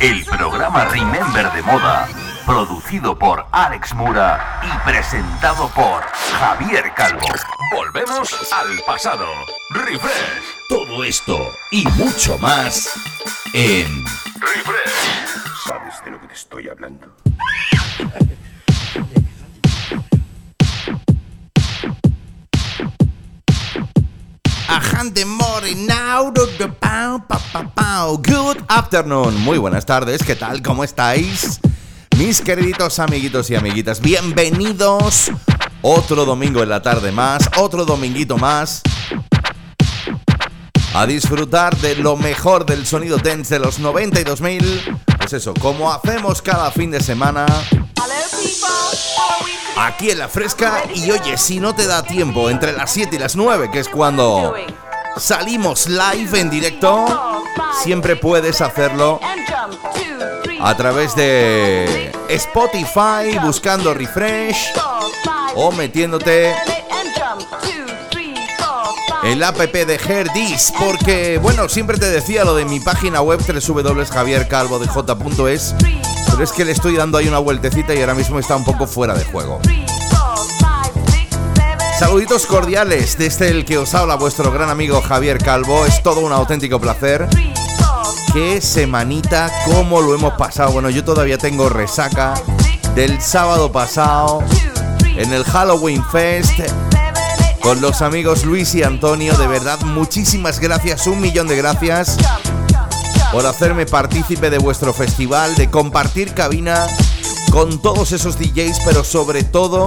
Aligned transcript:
El 0.00 0.24
programa 0.24 0.84
Remember 0.86 1.52
de 1.52 1.62
Moda, 1.62 2.08
producido 2.46 3.18
por 3.18 3.46
Alex 3.52 3.94
Mura 3.94 4.60
y 4.62 4.88
presentado 4.88 5.68
por 5.68 6.02
Javier 6.38 6.92
Calvo. 6.94 7.26
Volvemos 7.72 8.52
al 8.52 8.78
pasado. 8.86 9.26
Refresh. 9.70 10.44
Todo 10.68 11.04
esto 11.04 11.52
y 11.70 11.84
mucho 11.90 12.38
más 12.38 12.92
en 13.52 14.04
Refresh. 14.40 15.66
¿Sabes 15.66 16.04
de 16.04 16.10
lo 16.10 16.20
que 16.20 16.26
te 16.28 16.34
estoy 16.34 16.68
hablando? 16.68 17.14
Ajante 25.04 25.26
Mori 25.26 25.74
now. 25.74 26.32
Good 28.16 28.56
afternoon, 28.68 29.38
muy 29.42 29.58
buenas 29.58 29.84
tardes, 29.84 30.22
¿qué 30.22 30.34
tal? 30.34 30.62
¿Cómo 30.62 30.82
estáis? 30.82 31.60
Mis 32.16 32.40
queriditos 32.40 32.98
amiguitos 32.98 33.50
y 33.50 33.54
amiguitas, 33.54 34.00
bienvenidos 34.00 35.30
otro 35.82 36.24
domingo 36.24 36.62
en 36.62 36.70
la 36.70 36.80
tarde 36.80 37.12
más, 37.12 37.50
otro 37.58 37.84
dominguito 37.84 38.38
más 38.38 38.80
a 40.94 41.04
disfrutar 41.04 41.76
de 41.76 41.96
lo 41.96 42.16
mejor 42.16 42.64
del 42.64 42.86
sonido 42.86 43.18
dance 43.18 43.52
de 43.52 43.60
los 43.60 43.80
92.000. 43.80 45.00
Pues 45.18 45.34
eso, 45.34 45.52
como 45.52 45.92
hacemos 45.92 46.40
cada 46.40 46.70
fin 46.70 46.90
de 46.90 47.00
semana, 47.00 47.44
aquí 49.76 50.10
en 50.10 50.18
la 50.18 50.28
fresca. 50.28 50.82
Y 50.94 51.10
oye, 51.10 51.36
si 51.36 51.60
no 51.60 51.74
te 51.74 51.86
da 51.86 52.02
tiempo 52.02 52.48
entre 52.50 52.72
las 52.72 52.92
7 52.92 53.16
y 53.16 53.18
las 53.18 53.36
9, 53.36 53.70
que 53.70 53.80
es 53.80 53.88
cuando 53.88 54.54
salimos 55.16 55.86
live 55.86 56.40
en 56.40 56.50
directo, 56.50 57.06
siempre 57.82 58.16
puedes 58.16 58.60
hacerlo 58.60 59.20
a 60.60 60.76
través 60.76 61.14
de 61.14 62.12
Spotify, 62.28 63.38
buscando 63.42 63.94
refresh 63.94 64.72
o 65.54 65.72
metiéndote 65.72 66.54
en 69.24 69.40
la 69.40 69.48
app 69.48 69.58
de 69.58 69.94
Herdis, 69.94 70.72
porque 70.78 71.38
bueno, 71.38 71.68
siempre 71.68 71.98
te 71.98 72.08
decía 72.10 72.44
lo 72.44 72.54
de 72.54 72.66
mi 72.66 72.78
página 72.80 73.22
web 73.22 73.40
www.javiercalvodej.es, 73.40 75.74
pero 76.30 76.44
es 76.44 76.52
que 76.52 76.64
le 76.64 76.70
estoy 76.72 76.96
dando 76.96 77.18
ahí 77.18 77.28
una 77.28 77.38
vueltecita 77.38 77.94
y 77.94 78.00
ahora 78.00 78.14
mismo 78.14 78.38
está 78.38 78.56
un 78.56 78.64
poco 78.64 78.86
fuera 78.86 79.14
de 79.14 79.24
juego. 79.24 79.60
Saluditos 82.04 82.44
cordiales 82.44 83.16
desde 83.16 83.48
el 83.48 83.64
que 83.64 83.78
os 83.78 83.94
habla 83.94 84.16
vuestro 84.16 84.52
gran 84.52 84.68
amigo 84.68 85.00
Javier 85.00 85.38
Calvo, 85.38 85.86
es 85.86 86.02
todo 86.02 86.20
un 86.20 86.32
auténtico 86.32 86.78
placer. 86.78 87.26
Qué 88.34 88.60
semanita, 88.60 89.50
cómo 89.64 90.02
lo 90.02 90.14
hemos 90.14 90.34
pasado. 90.34 90.70
Bueno, 90.70 90.90
yo 90.90 91.02
todavía 91.02 91.38
tengo 91.38 91.70
resaca 91.70 92.34
del 92.94 93.22
sábado 93.22 93.72
pasado 93.72 94.44
en 95.16 95.32
el 95.32 95.44
Halloween 95.44 96.04
Fest 96.12 96.52
con 97.62 97.80
los 97.80 98.02
amigos 98.02 98.44
Luis 98.44 98.74
y 98.74 98.82
Antonio. 98.82 99.34
De 99.38 99.46
verdad, 99.46 99.80
muchísimas 99.80 100.60
gracias, 100.60 101.06
un 101.06 101.22
millón 101.22 101.48
de 101.48 101.56
gracias 101.56 102.18
por 103.32 103.46
hacerme 103.46 103.86
partícipe 103.86 104.50
de 104.50 104.58
vuestro 104.58 104.92
festival, 104.92 105.54
de 105.54 105.70
compartir 105.70 106.34
cabina 106.34 106.86
con 107.50 107.80
todos 107.80 108.12
esos 108.12 108.38
DJs, 108.38 108.80
pero 108.84 109.04
sobre 109.04 109.42
todo 109.42 109.86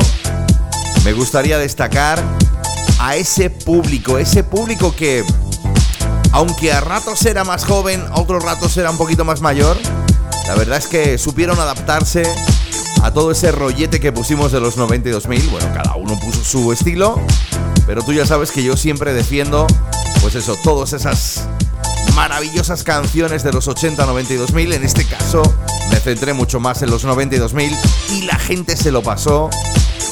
me 1.04 1.14
gustaría 1.14 1.58
destacar 1.58 2.24
a 3.00 3.16
ese 3.16 3.50
público, 3.50 4.18
ese 4.18 4.44
público 4.44 4.96
que, 4.96 5.24
aunque 6.32 6.72
a 6.72 6.82
ratos 6.82 7.26
era 7.26 7.44
más 7.44 7.66
joven, 7.66 8.04
otros 8.14 8.44
ratos 8.44 8.76
era 8.78 8.90
un 8.92 8.98
poquito 8.98 9.26
más 9.26 9.42
mayor, 9.42 9.78
la 10.48 10.56
verdad 10.56 10.78
es 10.78 10.88
que 10.88 11.18
supieron 11.18 11.60
adaptarse 11.60 12.24
a 13.04 13.12
todo 13.12 13.32
ese 13.32 13.52
rollete 13.52 14.00
que 14.00 14.12
pusimos 14.12 14.52
de 14.52 14.60
los 14.60 14.78
92.000. 14.78 15.50
Bueno, 15.50 15.68
cada 15.74 15.96
uno 15.96 16.18
puso 16.20 16.44
su 16.44 16.72
estilo, 16.72 17.22
pero 17.86 18.02
tú 18.02 18.14
ya 18.14 18.26
sabes 18.26 18.52
que 18.52 18.64
yo 18.64 18.78
siempre 18.78 19.14
defiendo, 19.14 19.68
pues 20.22 20.36
eso, 20.36 20.58
todas 20.64 20.94
esas 20.94 21.48
maravillosas 22.16 22.84
canciones 22.84 23.44
de 23.44 23.54
los 23.54 23.68
80, 23.68 24.06
92.000. 24.08 24.74
En 24.74 24.84
este 24.84 25.06
caso, 25.06 25.42
me 25.92 25.98
centré 25.98 26.34
mucho 26.34 26.60
más 26.60 26.82
en 26.82 26.90
los 26.90 27.06
92.000 27.06 27.78
y 28.14 28.22
la 28.24 28.40
gente 28.40 28.76
se 28.76 28.92
lo 28.92 29.04
pasó. 29.04 29.50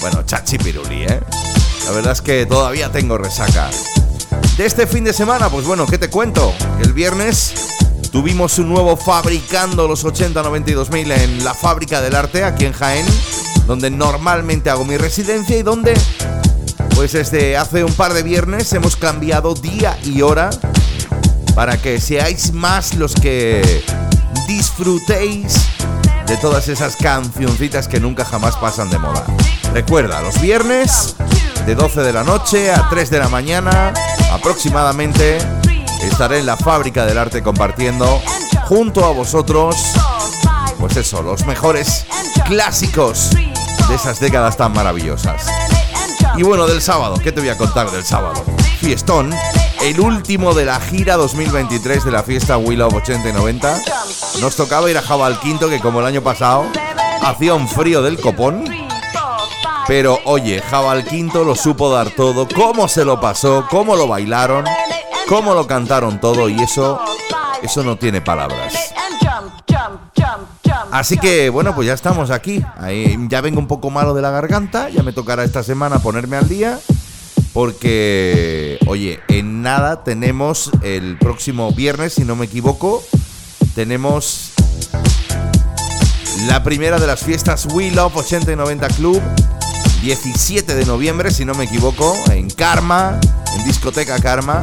Bueno, 0.01 0.23
chachi 0.23 0.57
piruli, 0.57 1.03
¿eh? 1.03 1.19
La 1.85 1.91
verdad 1.91 2.13
es 2.13 2.21
que 2.21 2.45
todavía 2.45 2.91
tengo 2.91 3.17
resaca. 3.17 3.69
De 4.57 4.65
este 4.65 4.87
fin 4.87 5.03
de 5.03 5.13
semana, 5.13 5.49
pues 5.49 5.65
bueno, 5.65 5.85
¿qué 5.85 5.97
te 5.97 6.09
cuento? 6.09 6.53
El 6.81 6.93
viernes 6.93 7.53
tuvimos 8.11 8.57
un 8.59 8.69
nuevo 8.69 8.95
Fabricando 8.95 9.87
los 9.87 10.05
80 10.05 10.41
92.000 10.41 11.11
en 11.11 11.43
la 11.43 11.53
Fábrica 11.53 12.01
del 12.01 12.15
Arte, 12.15 12.43
aquí 12.43 12.65
en 12.65 12.73
Jaén, 12.73 13.05
donde 13.67 13.89
normalmente 13.89 14.69
hago 14.69 14.85
mi 14.85 14.97
residencia 14.97 15.57
y 15.57 15.63
donde, 15.63 15.93
pues 16.95 17.11
desde 17.11 17.57
hace 17.57 17.83
un 17.83 17.93
par 17.93 18.13
de 18.13 18.23
viernes 18.23 18.71
hemos 18.73 18.95
cambiado 18.95 19.53
día 19.53 19.97
y 20.03 20.21
hora 20.21 20.49
para 21.55 21.77
que 21.81 21.99
seáis 21.99 22.53
más 22.53 22.95
los 22.95 23.15
que 23.15 23.83
disfrutéis 24.47 25.55
de 26.27 26.37
todas 26.37 26.67
esas 26.69 26.95
cancioncitas 26.95 27.87
que 27.87 27.99
nunca 27.99 28.25
jamás 28.25 28.55
pasan 28.57 28.89
de 28.89 28.99
moda. 28.99 29.25
Recuerda, 29.75 30.21
los 30.21 30.39
viernes 30.39 31.17
de 31.65 31.75
12 31.75 32.01
de 32.01 32.13
la 32.13 32.23
noche 32.23 32.71
a 32.71 32.87
3 32.87 33.09
de 33.09 33.19
la 33.19 33.27
mañana 33.27 33.93
aproximadamente 34.31 35.37
estaré 36.01 36.39
en 36.39 36.45
la 36.45 36.55
fábrica 36.55 37.05
del 37.05 37.17
arte 37.17 37.43
compartiendo 37.43 38.21
junto 38.69 39.03
a 39.03 39.11
vosotros, 39.11 39.75
pues 40.79 40.95
eso, 40.95 41.21
los 41.21 41.45
mejores 41.45 42.05
clásicos 42.45 43.31
de 43.31 43.95
esas 43.95 44.21
décadas 44.21 44.55
tan 44.55 44.71
maravillosas. 44.71 45.45
Y 46.37 46.43
bueno, 46.43 46.67
del 46.67 46.81
sábado, 46.81 47.15
¿qué 47.21 47.33
te 47.33 47.41
voy 47.41 47.49
a 47.49 47.57
contar 47.57 47.91
del 47.91 48.05
sábado? 48.05 48.45
Fiestón, 48.79 49.35
el 49.81 49.99
último 49.99 50.53
de 50.53 50.63
la 50.63 50.79
gira 50.79 51.17
2023 51.17 52.05
de 52.05 52.11
la 52.11 52.23
fiesta 52.23 52.57
We 52.57 52.77
Love 52.77 52.93
80 52.93 53.27
y 53.27 53.33
90. 53.33 53.81
Nos 54.39 54.55
tocaba 54.55 54.89
ir 54.89 54.97
a 54.97 55.01
Jabal 55.01 55.37
Quinto, 55.41 55.67
que 55.67 55.81
como 55.81 55.99
el 55.99 56.05
año 56.05 56.21
pasado 56.21 56.65
hacía 57.21 57.53
un 57.55 57.67
frío 57.67 58.01
del 58.01 58.21
copón. 58.21 58.84
Pero 59.87 60.19
oye, 60.25 60.61
Jabal 60.61 61.05
Quinto 61.05 61.43
lo 61.43 61.55
supo 61.55 61.91
dar 61.91 62.09
todo, 62.11 62.47
cómo 62.53 62.87
se 62.87 63.05
lo 63.05 63.19
pasó, 63.19 63.67
cómo 63.69 63.95
lo 63.95 64.07
bailaron, 64.07 64.65
cómo 65.27 65.53
lo 65.53 65.67
cantaron 65.67 66.19
todo 66.19 66.49
y 66.49 66.59
eso, 66.61 66.99
eso 67.61 67.83
no 67.83 67.97
tiene 67.97 68.21
palabras. 68.21 68.73
Así 70.91 71.17
que 71.17 71.49
bueno, 71.49 71.75
pues 71.75 71.87
ya 71.87 71.93
estamos 71.93 72.31
aquí. 72.31 72.63
Ahí, 72.77 73.17
ya 73.27 73.41
vengo 73.41 73.59
un 73.59 73.67
poco 73.67 73.89
malo 73.89 74.13
de 74.13 74.21
la 74.21 74.31
garganta, 74.31 74.89
ya 74.89 75.03
me 75.03 75.11
tocará 75.11 75.43
esta 75.43 75.61
semana 75.61 75.99
ponerme 75.99 76.37
al 76.37 76.47
día. 76.47 76.79
Porque, 77.53 78.79
oye, 78.87 79.21
en 79.29 79.61
nada 79.61 80.03
tenemos 80.03 80.71
el 80.83 81.17
próximo 81.17 81.71
viernes, 81.71 82.13
si 82.13 82.25
no 82.25 82.35
me 82.35 82.47
equivoco, 82.47 83.01
tenemos 83.75 84.51
la 86.47 86.63
primera 86.63 86.99
de 86.99 87.07
las 87.07 87.21
fiestas 87.21 87.65
We 87.73 87.91
Love 87.91 88.17
80 88.17 88.51
y 88.51 88.55
90 88.57 88.87
Club. 88.89 89.21
17 90.01 90.75
de 90.75 90.85
noviembre, 90.85 91.31
si 91.31 91.45
no 91.45 91.53
me 91.55 91.65
equivoco, 91.65 92.15
en 92.31 92.49
Karma, 92.49 93.19
en 93.57 93.65
discoteca 93.65 94.19
Karma. 94.19 94.61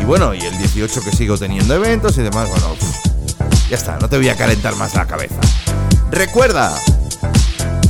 Y 0.00 0.04
bueno, 0.04 0.34
y 0.34 0.40
el 0.40 0.56
18 0.58 1.02
que 1.02 1.12
sigo 1.12 1.38
teniendo 1.38 1.74
eventos 1.74 2.18
y 2.18 2.22
demás, 2.22 2.48
bueno, 2.48 2.74
pff, 2.74 3.68
ya 3.70 3.76
está, 3.76 3.98
no 3.98 4.08
te 4.08 4.16
voy 4.16 4.28
a 4.28 4.36
calentar 4.36 4.76
más 4.76 4.94
la 4.94 5.06
cabeza. 5.06 5.36
Recuerda, 6.10 6.76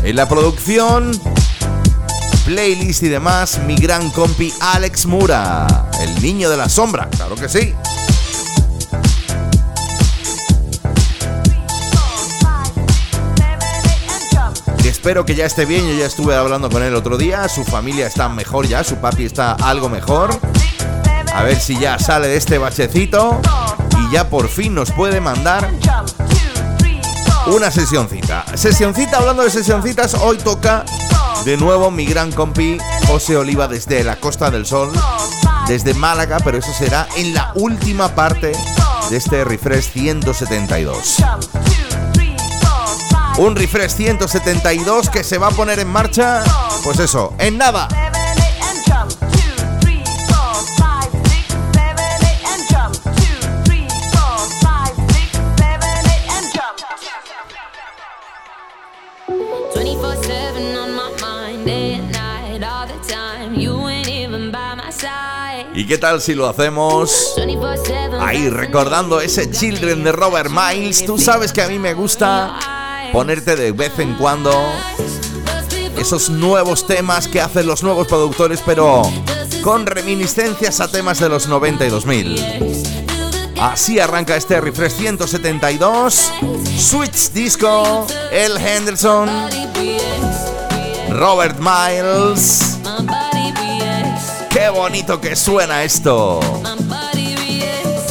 en 0.03 0.17
la 0.17 0.29
producción, 0.29 1.13
playlist 2.45 3.03
y 3.03 3.09
demás, 3.09 3.61
mi 3.67 3.77
gran 3.77 4.11
compi 4.11 4.53
Alex 4.61 5.07
Mura, 5.07 5.67
el 6.01 6.23
niño 6.23 6.49
de 6.49 6.57
la 6.57 6.69
sombra, 6.69 7.09
claro 7.11 7.35
que 7.35 7.49
sí. 7.49 7.75
Espero 15.07 15.25
que 15.25 15.37
ya 15.37 15.47
esté 15.47 15.67
bien. 15.67 15.87
Yo 15.87 15.95
ya 15.95 16.07
estuve 16.07 16.35
hablando 16.35 16.69
con 16.69 16.83
él 16.83 16.93
otro 16.97 17.17
día. 17.17 17.49
Su 17.49 17.63
familia 17.63 18.09
está 18.09 18.29
mejor 18.29 18.67
ya, 18.67 18.83
su 18.83 18.97
papi 18.97 19.25
está 19.25 19.53
algo 19.53 19.89
mejor. 19.89 20.37
A 21.33 21.45
ver 21.45 21.61
si 21.61 21.79
ya 21.79 21.97
sale 22.01 22.27
de 22.27 22.37
este 22.37 22.59
bachecito 22.59 23.41
y 24.01 24.13
ya 24.13 24.29
por 24.29 24.49
fin 24.49 24.75
nos 24.75 24.91
puede 24.91 25.21
mandar 25.21 25.71
una 27.47 27.71
sesioncita. 27.71 28.45
Sesioncita, 28.57 29.19
hablando 29.19 29.45
de 29.45 29.51
sesioncitas, 29.51 30.15
hoy 30.15 30.39
toca 30.39 30.85
de 31.45 31.57
nuevo 31.57 31.93
mi 31.93 32.05
gran 32.05 32.33
compi 32.33 32.77
José 33.07 33.37
Oliva 33.37 33.69
desde 33.69 34.03
la 34.03 34.17
Costa 34.17 34.51
del 34.51 34.67
Sol, 34.67 34.91
desde 35.69 35.95
Málaga, 35.95 36.39
pero 36.43 36.59
eso 36.59 36.73
será 36.73 37.07
en 37.15 37.33
la 37.33 37.53
última 37.55 38.13
parte 38.17 38.51
de 39.09 39.17
este 39.17 39.45
refresh 39.45 39.93
172. 39.93 41.23
Un 43.39 43.55
refresh 43.55 43.91
172 43.91 45.11
que 45.11 45.23
se 45.23 45.37
va 45.37 45.49
a 45.49 45.51
poner 45.51 45.79
en 45.79 45.89
marcha, 45.89 46.43
pues 46.83 46.99
eso, 46.99 47.35
en 47.39 47.59
nada. 47.59 47.87
¿Y 65.75 65.87
qué 65.87 65.99
tal 65.99 66.23
si 66.23 66.35
lo 66.35 66.49
hacemos 66.49 67.37
ahí 68.19 68.49
recordando 68.49 69.21
ese 69.21 69.51
Children 69.51 70.05
de 70.05 70.13
Robert 70.13 70.51
Miles? 70.51 71.05
Tú 71.05 71.19
sabes 71.19 71.53
que 71.53 71.61
a 71.61 71.69
mí 71.69 71.79
me 71.79 71.93
gusta 71.93 72.76
ponerte 73.17 73.57
de 73.57 73.73
vez 73.73 73.99
en 73.99 74.15
cuando 74.17 74.53
esos 75.97 76.29
nuevos 76.29 76.87
temas 76.87 77.29
que 77.29 77.41
hacen 77.41 77.67
los 77.67 77.83
nuevos 77.83 78.07
productores, 78.07 78.61
pero 78.67 79.11
con 79.63 79.87
reminiscencias 79.87 80.81
a 80.81 80.89
temas 80.89 81.19
de 81.19 81.31
los 81.31 81.49
90 81.49 81.87
y 81.87 81.89
2000. 81.89 83.55
Así 83.59 83.99
arranca 83.99 84.37
este 84.37 84.61
refresh 84.61 84.97
172, 84.97 86.31
Switch 86.79 87.31
Disco, 87.31 88.07
El 88.31 88.59
Henderson, 88.59 89.31
Robert 91.09 91.59
Miles. 91.59 92.77
Qué 94.51 94.69
bonito 94.69 95.23
que 95.23 95.37
suena 95.37 95.85
esto. 95.85 96.41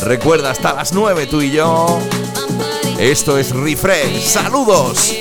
Recuerda 0.01 0.49
hasta 0.49 0.73
las 0.73 0.93
9 0.93 1.27
tú 1.27 1.43
y 1.43 1.51
yo. 1.51 1.99
Esto 2.99 3.37
es 3.37 3.53
Refresh. 3.53 4.21
Saludos 4.21 5.13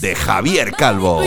de 0.00 0.16
Javier 0.16 0.72
Calvo. 0.72 1.20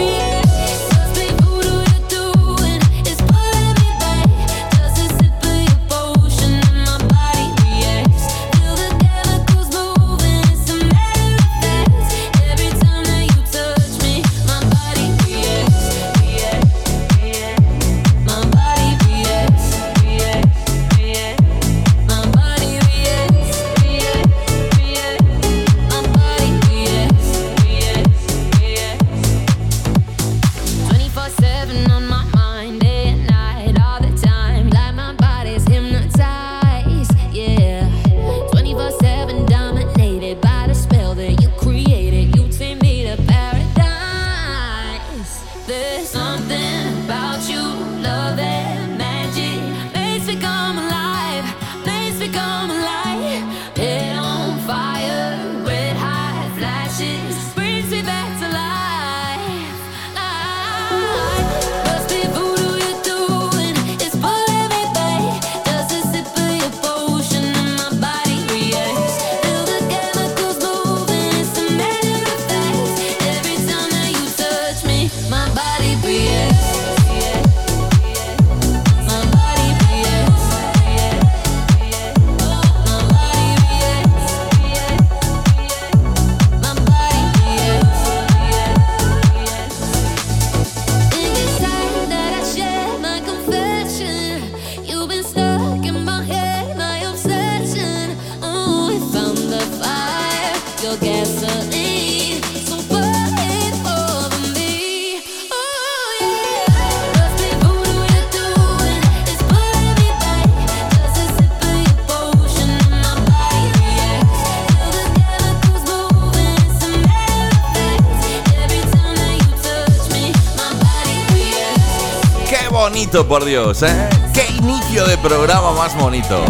Por 123.22 123.46
Dios, 123.46 123.84
¿eh? 123.84 124.10
¡Qué 124.34 124.48
inicio 124.58 125.05
de 125.05 125.20
programa 125.20 125.72
más 125.74 125.96
bonito! 125.96 126.43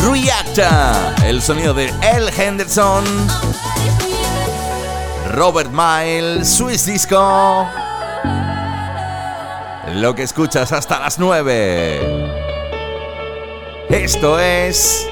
Reacta, 0.00 1.14
el 1.24 1.40
sonido 1.40 1.72
de 1.72 1.90
El 2.02 2.28
Henderson, 2.28 3.04
Robert 5.30 5.70
Miles, 5.72 6.46
Swiss 6.46 6.84
Disco. 6.84 7.66
Lo 9.94 10.14
que 10.14 10.24
escuchas 10.24 10.72
hasta 10.72 11.00
las 11.00 11.18
9. 11.18 12.28
Esto 13.88 14.38
es 14.38 15.08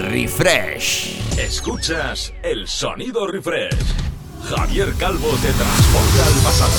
Refresh. 0.00 1.38
Escuchas 1.38 2.32
el 2.42 2.66
sonido 2.66 3.28
Refresh. 3.28 4.05
Javier 4.44 4.94
Calvo 4.94 5.28
te 5.42 5.52
transporta 5.52 6.26
al 6.26 6.34
pasado. 6.42 6.72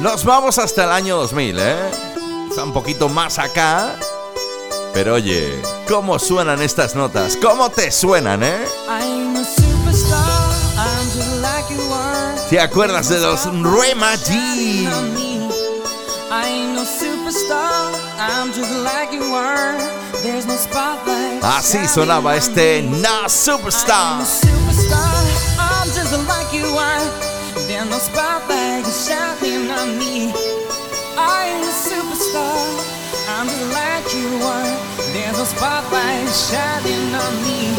Nos 0.00 0.24
vamos 0.24 0.58
hasta 0.58 0.84
el 0.84 0.90
año 0.90 1.16
2000, 1.16 1.58
¿eh? 1.58 1.76
Está 2.48 2.64
un 2.64 2.72
poquito 2.72 3.08
más 3.08 3.38
acá. 3.38 3.96
Pero 4.92 5.14
oye, 5.14 5.62
¿cómo 5.88 6.18
suenan 6.18 6.60
estas 6.62 6.94
notas? 6.94 7.36
¿Cómo 7.40 7.70
te 7.70 7.90
suenan, 7.90 8.42
eh? 8.42 8.64
¿Te 12.48 12.60
acuerdas 12.60 13.08
de 13.08 13.20
los 13.20 13.44
Rema 13.44 14.14
G? 14.14 15.19
I 16.32 16.46
ain't 16.46 16.74
no 16.74 16.82
superstar, 16.84 17.90
I'm 18.16 18.52
just 18.52 18.70
like 18.84 19.12
you 19.12 19.34
are. 19.34 19.76
There's 20.22 20.46
no 20.46 20.54
spotlight. 20.56 21.42
Así 21.42 21.88
sonaba 21.88 22.36
este 22.36 22.82
Na 22.82 23.26
Superstar. 23.28 24.22
superstar, 24.24 25.26
I'm 25.58 25.88
just 25.88 26.12
like 26.28 26.52
you 26.52 26.66
are. 26.78 27.04
There's 27.66 27.90
no 27.90 27.98
spotlight 27.98 28.86
shining 28.86 29.70
on 29.72 29.98
me. 29.98 30.32
I 31.18 31.50
ain't 31.50 31.66
a 31.66 31.74
superstar, 31.74 32.62
I'm 33.28 33.48
just 33.48 33.72
like 33.74 34.14
you 34.14 34.30
are. 34.46 34.76
There's 35.12 35.36
no 35.36 35.44
spotlight 35.44 36.30
shining 36.30 37.12
on 37.12 37.42
me. 37.42 37.74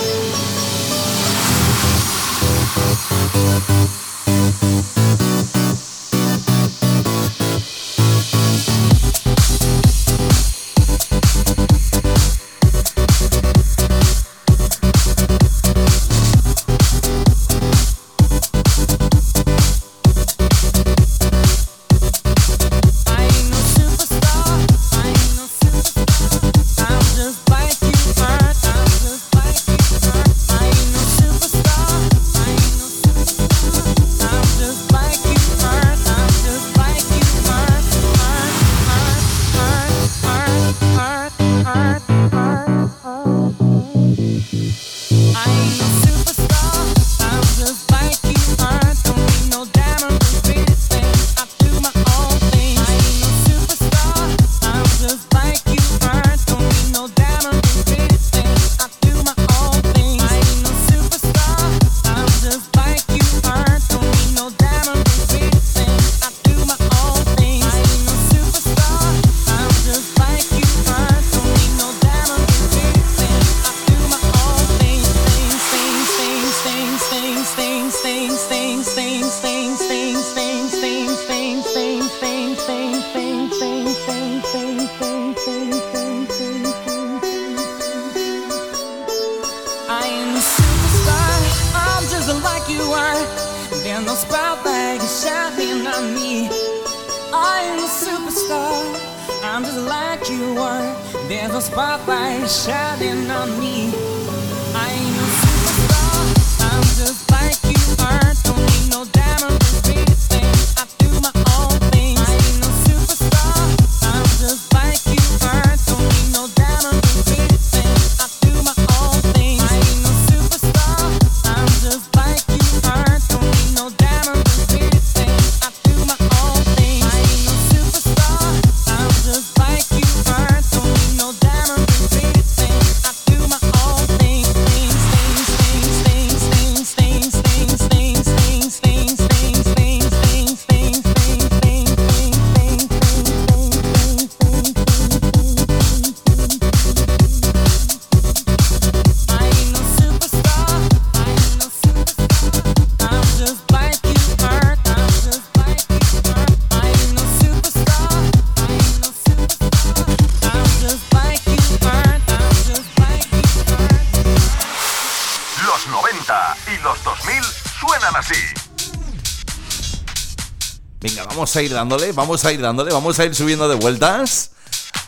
Vamos 171.51 171.57
a 171.57 171.63
ir 171.63 171.73
dándole, 171.73 172.11
vamos 172.13 172.45
a 172.45 172.53
ir 172.53 172.61
dándole, 172.61 172.93
vamos 172.93 173.19
a 173.19 173.25
ir 173.25 173.35
subiendo 173.35 173.67
de 173.67 173.75
vueltas. 173.75 174.51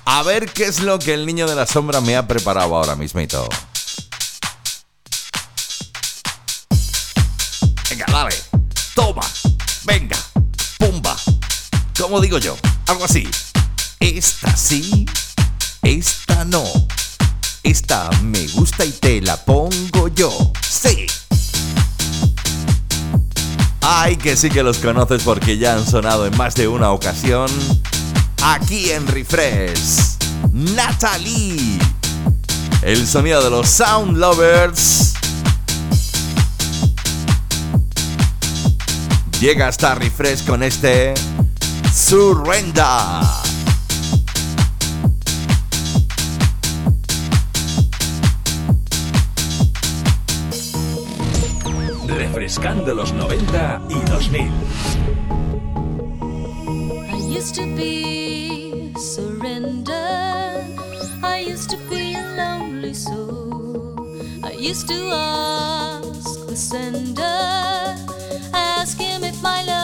A 0.04 0.24
ver 0.24 0.52
qué 0.52 0.66
es 0.66 0.82
lo 0.82 1.00
que 1.00 1.14
el 1.14 1.26
niño 1.26 1.48
de 1.48 1.56
la 1.56 1.66
sombra 1.66 2.02
me 2.02 2.18
ha 2.18 2.28
preparado 2.28 2.76
ahora 2.76 2.98
mismito. 2.98 3.48
Venga, 7.90 8.06
dale. 8.12 8.36
Toma. 8.94 9.22
Venga. 9.86 10.18
Pumba. 10.80 11.16
Como 11.98 12.20
digo 12.20 12.40
yo, 12.40 12.58
algo 12.88 13.06
así. 13.06 13.26
Esta 14.02 14.54
sí, 14.58 15.06
esta 15.82 16.44
no. 16.44 16.66
Esta 17.64 18.10
me 18.22 18.46
gusta 18.48 18.84
y 18.84 18.92
te 18.92 19.22
la 19.22 19.38
pongo 19.38 20.10
yo. 20.10 20.52
Sí. 20.70 21.08
Ay, 23.86 24.16
que 24.16 24.38
sí 24.38 24.50
que 24.50 24.63
los 24.63 24.78
conoces 24.78 25.24
porque 25.24 25.58
ya 25.58 25.74
han 25.74 25.86
sonado 25.86 26.25
en 26.25 26.38
más 26.38 26.56
de 26.56 26.70
una 26.70 26.92
ocasión. 26.92 27.50
Aquí 28.42 28.92
en 28.92 29.06
Refresh, 29.06 30.16
Natalie. 30.54 31.80
El 32.82 33.06
sonido 33.06 33.44
de 33.44 33.50
los 33.50 33.68
Sound 33.68 34.18
Lovers. 34.18 35.16
Llega 39.42 39.68
hasta 39.68 39.96
Refresh 39.96 40.46
con 40.46 40.63
este 40.63 41.13
Surrender. 41.94 43.43
Refrescando 52.34 52.96
los 52.96 53.13
90 53.13 53.82
y 53.90 53.94
2000. 53.94 54.52
I 57.12 57.38
used 57.38 57.54
to 57.56 57.62
be 57.75 58.92
surrender. 58.98 60.66
I 61.22 61.46
used 61.48 61.70
to 61.70 61.78
be 61.92 62.16
a 62.16 62.25
lonely 62.36 62.96
soul. 62.96 64.18
I 64.44 64.54
used 64.54 64.88
to 64.88 65.12
ask 65.12 66.48
the 66.48 66.56
sender, 66.56 67.96
ask 68.52 68.98
him 68.98 69.24
if 69.24 69.40
my 69.44 69.63
love 69.66 69.83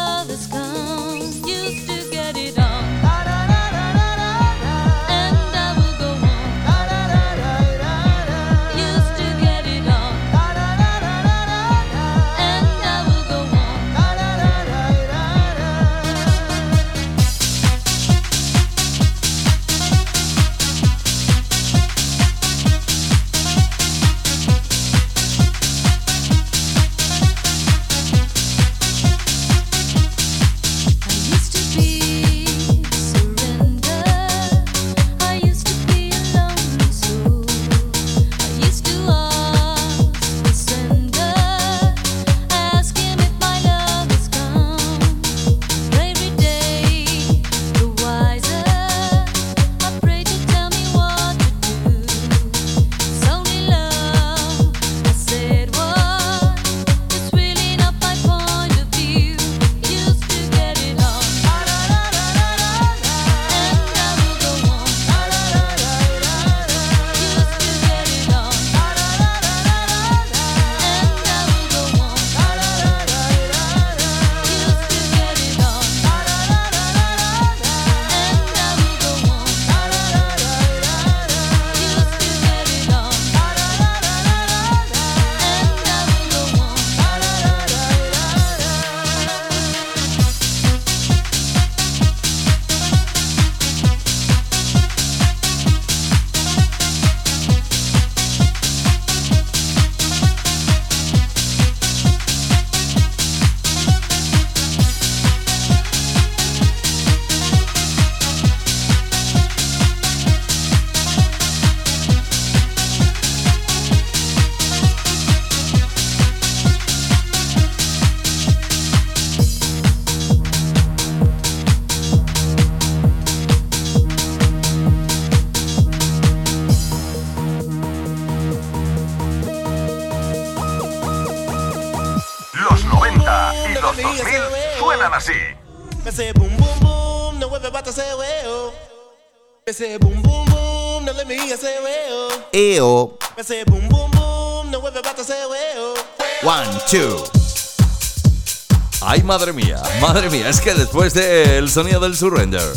Ay, 149.01 149.21
madre 149.21 149.53
mía, 149.53 149.79
madre 150.01 150.27
mía, 150.31 150.49
es 150.49 150.59
que 150.59 150.73
después 150.73 151.13
del 151.13 151.65
de 151.65 151.71
sonido 151.71 151.99
del 151.99 152.17
Surrender, 152.17 152.67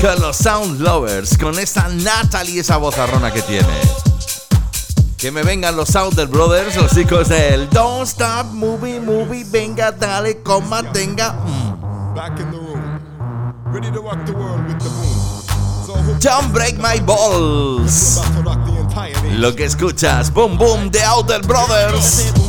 con 0.00 0.18
los 0.22 0.38
Sound 0.38 0.80
Lovers, 0.80 1.36
con 1.36 1.58
esta 1.58 1.88
Natalie, 1.88 2.60
esa 2.60 2.78
voz 2.78 2.96
arrona 2.96 3.30
que 3.30 3.42
tiene. 3.42 3.68
Que 5.18 5.30
me 5.30 5.42
vengan 5.42 5.76
los 5.76 5.94
Outer 5.94 6.26
Brothers, 6.26 6.76
los 6.76 6.94
chicos 6.94 7.28
del 7.28 7.68
Don't 7.68 8.08
Stop, 8.08 8.46
Movie, 8.52 8.98
Movie, 8.98 9.44
venga, 9.44 9.92
dale, 9.92 10.40
coma, 10.42 10.90
tenga. 10.90 11.34
Mm. 11.34 12.14
Back 12.14 12.40
in 12.40 12.50
the 12.50 12.56
room, 12.56 13.00
ready 13.74 13.88
to 13.88 13.92
the 13.92 14.32
world 14.32 14.66
with 14.66 14.78
the. 14.78 15.14
Don't 16.20 16.50
break 16.52 16.78
my 16.78 16.98
balls. 17.00 18.20
Lo 19.32 19.54
que 19.54 19.66
escuchas, 19.66 20.32
Boom 20.32 20.56
Boom 20.56 20.90
de 20.90 21.02
Outer 21.02 21.42
Brothers. 21.42 22.43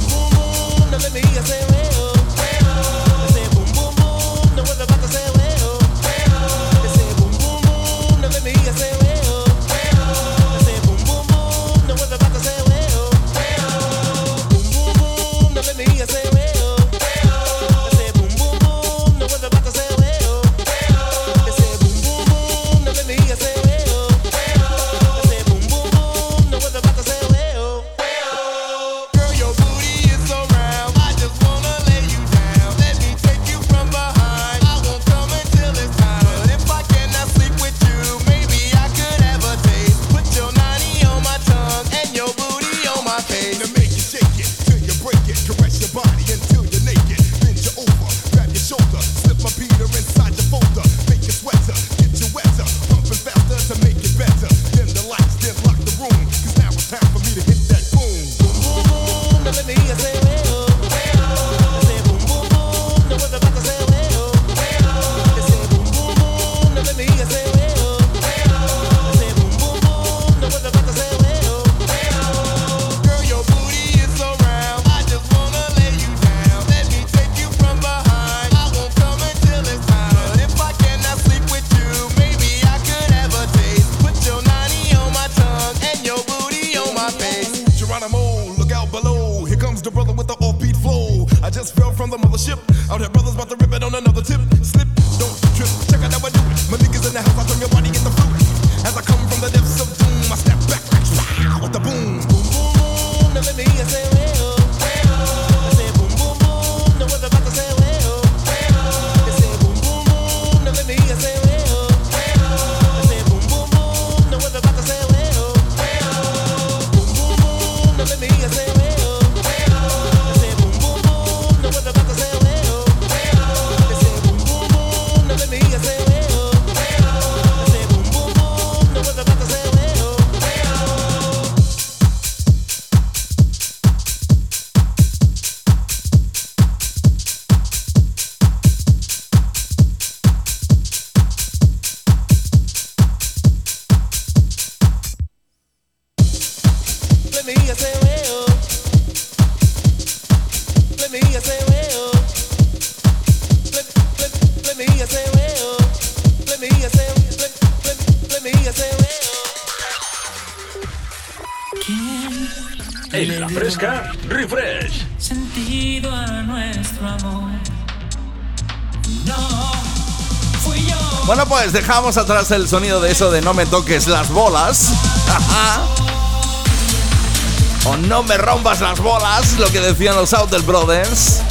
dejamos 171.76 172.16
atrás 172.16 172.52
el 172.52 172.70
sonido 172.70 173.02
de 173.02 173.12
eso 173.12 173.32
de 173.32 173.42
no 173.42 173.54
me 173.54 173.66
toques 173.66 174.08
las 174.08 174.30
bolas. 174.30 174.94
o 177.86 177.98
no 177.98 178.24
me 178.24 178.38
rompas 178.38 178.80
las 178.80 179.02
bolas, 179.02 179.60
lo 179.60 179.68
que 179.68 179.82
decían 179.82 180.16
los 180.16 180.34
Outer 180.34 180.62
Brothers. 180.62 181.42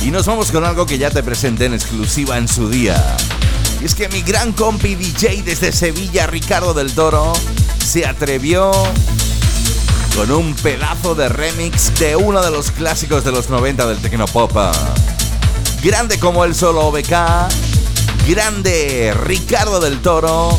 Y 0.00 0.12
nos 0.12 0.26
vamos 0.26 0.52
con 0.52 0.64
algo 0.64 0.86
que 0.86 0.96
ya 0.96 1.10
te 1.10 1.24
presenté 1.24 1.64
en 1.64 1.74
exclusiva 1.74 2.38
en 2.38 2.46
su 2.46 2.70
día. 2.70 3.16
Y 3.82 3.86
es 3.86 3.96
que 3.96 4.08
mi 4.10 4.22
gran 4.22 4.52
compi 4.52 4.94
DJ 4.94 5.42
desde 5.42 5.72
Sevilla, 5.72 6.28
Ricardo 6.28 6.72
del 6.72 6.94
Toro, 6.94 7.32
se 7.84 8.06
atrevió 8.06 8.70
con 10.14 10.30
un 10.30 10.54
pedazo 10.54 11.16
de 11.16 11.28
remix 11.28 11.98
de 11.98 12.14
uno 12.14 12.40
de 12.42 12.52
los 12.52 12.70
clásicos 12.70 13.24
de 13.24 13.32
los 13.32 13.50
90 13.50 13.88
del 13.88 13.98
Tecnopop. 13.98 14.52
Grande 15.82 16.20
como 16.20 16.44
el 16.44 16.54
solo 16.54 16.86
OBK, 16.86 17.12
grande 18.26 19.12
Ricardo 19.24 19.80
del 19.80 20.00
Toro 20.00 20.58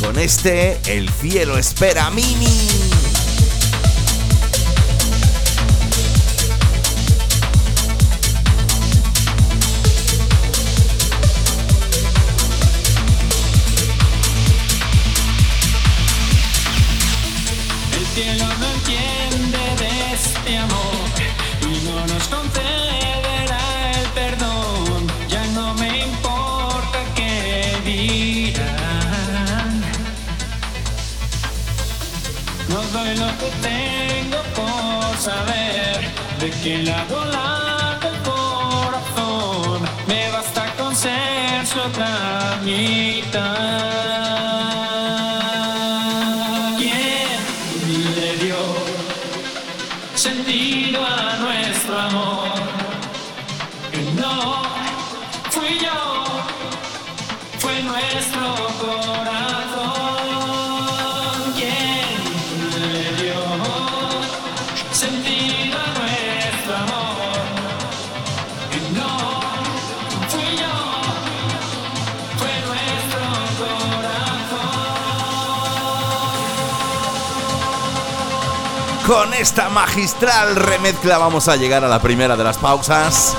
con 0.00 0.18
este 0.18 0.80
El 0.86 1.08
cielo 1.10 1.56
espera 1.56 2.10
Mimi. 2.10 2.89
No, 54.20 54.62
fui 55.50 55.78
yo, 55.78 55.98
fue 57.58 57.82
nuestro 57.82 58.54
corazón 58.78 60.12
quien 61.56 62.92
le 62.92 63.12
dio 63.22 63.40
sentido 64.92 65.78
a 65.78 65.86
nuestro 65.98 66.76
amor. 66.76 67.40
No, 68.94 69.10
fui 70.28 70.50
yo, 70.58 70.76
fue 72.36 72.54
nuestro 72.68 73.24
corazón. 73.58 74.76
Con 79.06 79.32
esta 79.32 79.70
magistral 79.70 80.56
remezcla 80.56 81.16
vamos 81.16 81.48
a 81.48 81.56
llegar 81.56 81.82
a 81.84 81.88
la 81.88 82.02
primera 82.02 82.36
de 82.36 82.44
las 82.44 82.58
pausas 82.58 83.34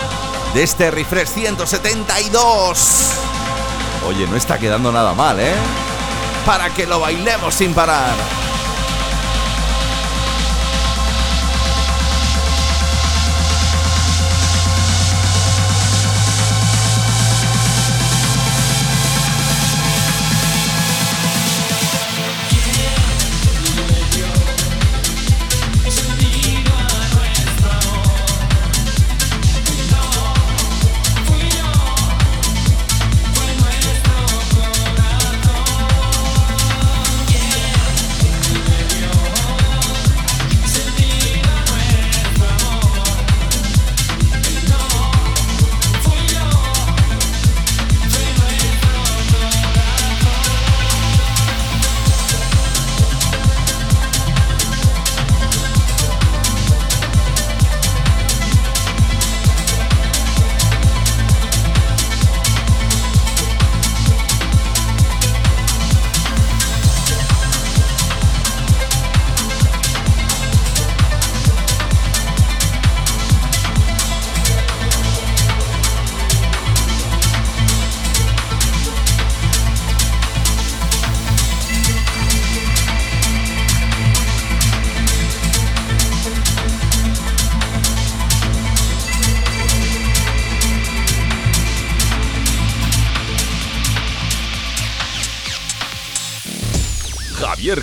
de 0.54 0.64
este 0.64 0.92
refresh 0.92 1.30
172. 1.30 3.12
Oye, 4.08 4.28
no 4.28 4.36
está 4.36 4.58
quedando 4.58 4.92
nada 4.92 5.14
mal, 5.14 5.40
¿eh? 5.40 5.54
Para 6.46 6.70
que 6.74 6.86
lo 6.86 7.00
bailemos 7.00 7.54
sin 7.54 7.74
parar. 7.74 8.41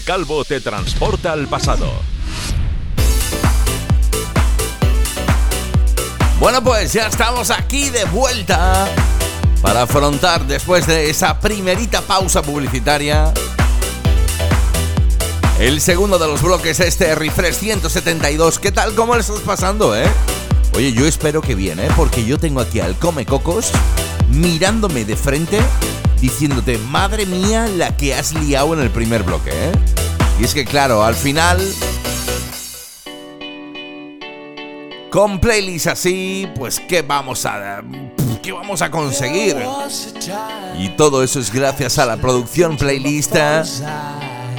Calvo 0.08 0.42
te 0.42 0.62
transporta 0.62 1.32
al 1.32 1.48
pasado. 1.48 1.92
Bueno, 6.40 6.64
pues 6.64 6.94
ya 6.94 7.08
estamos 7.08 7.50
aquí 7.50 7.90
de 7.90 8.06
vuelta 8.06 8.88
para 9.60 9.82
afrontar 9.82 10.46
después 10.46 10.86
de 10.86 11.10
esa 11.10 11.38
primerita 11.38 12.00
pausa 12.00 12.40
publicitaria 12.40 13.34
el 15.60 15.78
segundo 15.82 16.18
de 16.18 16.26
los 16.26 16.40
bloques, 16.40 16.80
este 16.80 17.14
refresh 17.14 17.56
172. 17.56 18.58
¿Qué 18.58 18.72
tal? 18.72 18.94
¿Cómo 18.94 19.14
le 19.14 19.20
estás 19.20 19.40
pasando, 19.40 19.94
eh? 19.94 20.10
Oye, 20.74 20.94
yo 20.94 21.04
espero 21.04 21.42
que 21.42 21.54
bien, 21.54 21.80
¿eh? 21.80 21.88
Porque 21.94 22.24
yo 22.24 22.38
tengo 22.38 22.60
aquí 22.60 22.80
al 22.80 22.98
Come 22.98 23.26
Cocos 23.26 23.72
mirándome 24.30 25.04
de 25.04 25.16
frente 25.16 25.60
diciéndote, 26.18 26.78
madre 26.78 27.26
mía, 27.26 27.68
la 27.68 27.96
que 27.96 28.14
has 28.14 28.32
liado 28.32 28.72
en 28.74 28.80
el 28.80 28.90
primer 28.90 29.22
bloque, 29.22 29.50
¿eh? 29.52 29.72
Y 30.40 30.44
es 30.44 30.54
que, 30.54 30.64
claro, 30.64 31.02
al 31.02 31.14
final 31.14 31.60
Con 35.10 35.40
playlists 35.40 35.86
así, 35.86 36.46
pues 36.54 36.80
¿qué 36.80 37.00
vamos 37.00 37.46
a 37.46 37.82
qué 38.42 38.52
vamos 38.52 38.82
a 38.82 38.90
conseguir? 38.90 39.56
Y 40.78 40.90
todo 40.90 41.22
eso 41.22 41.40
es 41.40 41.50
gracias 41.50 41.98
a 41.98 42.04
la 42.04 42.18
producción 42.18 42.76
playlista, 42.76 43.64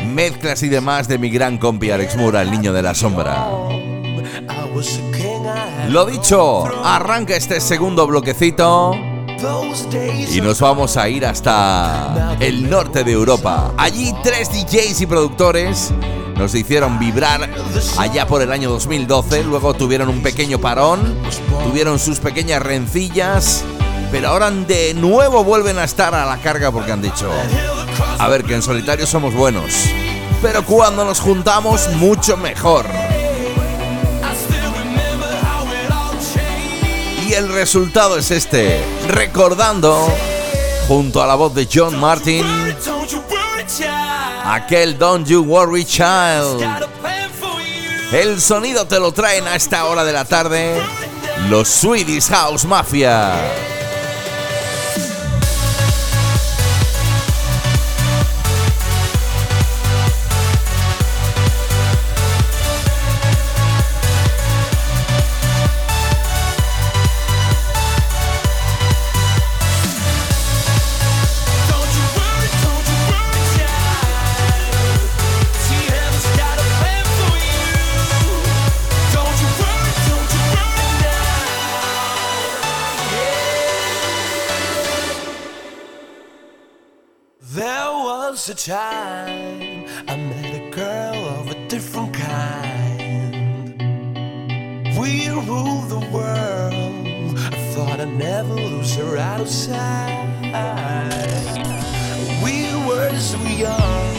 mezclas 0.08 0.64
y 0.64 0.70
demás 0.70 1.08
de 1.08 1.20
mi 1.20 1.30
gran 1.30 1.60
compi 1.60 1.92
Alex 1.92 2.16
Mura, 2.16 2.42
el 2.42 2.50
niño 2.50 2.74
de 2.74 2.82
la 2.82 2.96
sombra. 2.96 3.48
Lo 5.90 6.06
dicho, 6.06 6.66
arranca 6.84 7.36
este 7.36 7.62
segundo 7.62 8.08
bloquecito 8.08 8.96
y 10.32 10.42
nos 10.42 10.60
vamos 10.60 10.98
a 10.98 11.08
ir 11.10 11.26
hasta 11.26 12.36
el 12.40 12.70
norte 12.70 13.04
de 13.04 13.12
Europa. 13.12 13.74
Allí 13.78 14.14
tres 14.24 14.50
DJs 14.52 15.02
y 15.02 15.06
productores 15.06 15.94
nos 16.38 16.56
hicieron 16.56 17.00
vibrar 17.00 17.50
allá 17.98 18.28
por 18.28 18.42
el 18.42 18.52
año 18.52 18.70
2012, 18.70 19.44
luego 19.44 19.74
tuvieron 19.74 20.10
un 20.10 20.22
pequeño 20.22 20.60
parón, 20.60 21.18
tuvieron 21.64 22.00
sus 22.00 22.20
pequeñas 22.20 22.62
rencillas, 22.62 23.64
pero 24.12 24.30
ahora 24.30 24.50
de 24.52 24.94
nuevo 24.94 25.44
vuelven 25.44 25.78
a 25.80 25.84
estar 25.84 26.16
a 26.16 26.26
la 26.26 26.38
carga 26.38 26.72
porque 26.72 26.92
han 26.92 27.02
dicho, 27.02 27.30
a 28.18 28.28
ver 28.28 28.44
que 28.44 28.56
en 28.56 28.62
solitario 28.62 29.06
somos 29.06 29.34
buenos, 29.34 29.74
pero 30.42 30.66
cuando 30.66 31.04
nos 31.04 31.20
juntamos 31.20 31.90
mucho 31.96 32.38
mejor. 32.38 32.86
Y 37.30 37.34
el 37.34 37.54
resultado 37.54 38.18
es 38.18 38.32
este, 38.32 38.84
recordando, 39.08 40.12
junto 40.88 41.22
a 41.22 41.28
la 41.28 41.36
voz 41.36 41.54
de 41.54 41.70
John 41.72 42.00
Martin, 42.00 42.44
aquel 44.46 44.98
Don't 44.98 45.28
You 45.28 45.44
Worry 45.44 45.86
Child. 45.86 46.66
El 48.12 48.42
sonido 48.42 48.88
te 48.88 49.00
lo 49.00 49.12
traen 49.12 49.46
a 49.46 49.56
esta 49.56 49.86
hora 49.86 50.04
de 50.04 50.12
la 50.12 50.26
tarde 50.26 50.82
los 51.50 51.68
Swedish 51.68 52.30
House 52.30 52.66
Mafia. 52.66 53.79
A 88.50 88.56
time 88.56 89.86
I 90.08 90.16
met 90.16 90.56
a 90.56 90.70
girl 90.72 91.28
of 91.38 91.52
a 91.52 91.68
different 91.68 92.16
kind. 92.16 93.78
We 94.98 95.30
ruled 95.30 95.90
the 95.90 96.00
world. 96.12 97.38
I 97.38 97.74
thought 97.74 98.00
I'd 98.00 98.08
never 98.08 98.56
lose 98.56 98.96
her 98.96 99.18
out 99.18 99.42
of 99.42 99.50
sight. 99.50 100.26
We 102.44 102.74
were 102.88 103.16
so 103.20 103.38
young. 103.44 104.16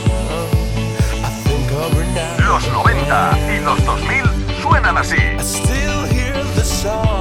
I 1.26 1.30
think 1.44 1.72
of 1.72 1.92
her 1.94 2.04
now. 2.14 2.52
Los 2.52 2.68
90 2.68 3.36
y 3.48 3.58
los 3.64 3.80
2000 3.84 4.62
suenan 4.62 4.96
así. 4.98 5.16
I 5.16 5.42
still 5.42 6.04
hear 6.06 6.34
the 6.54 6.64
songs 6.64 7.19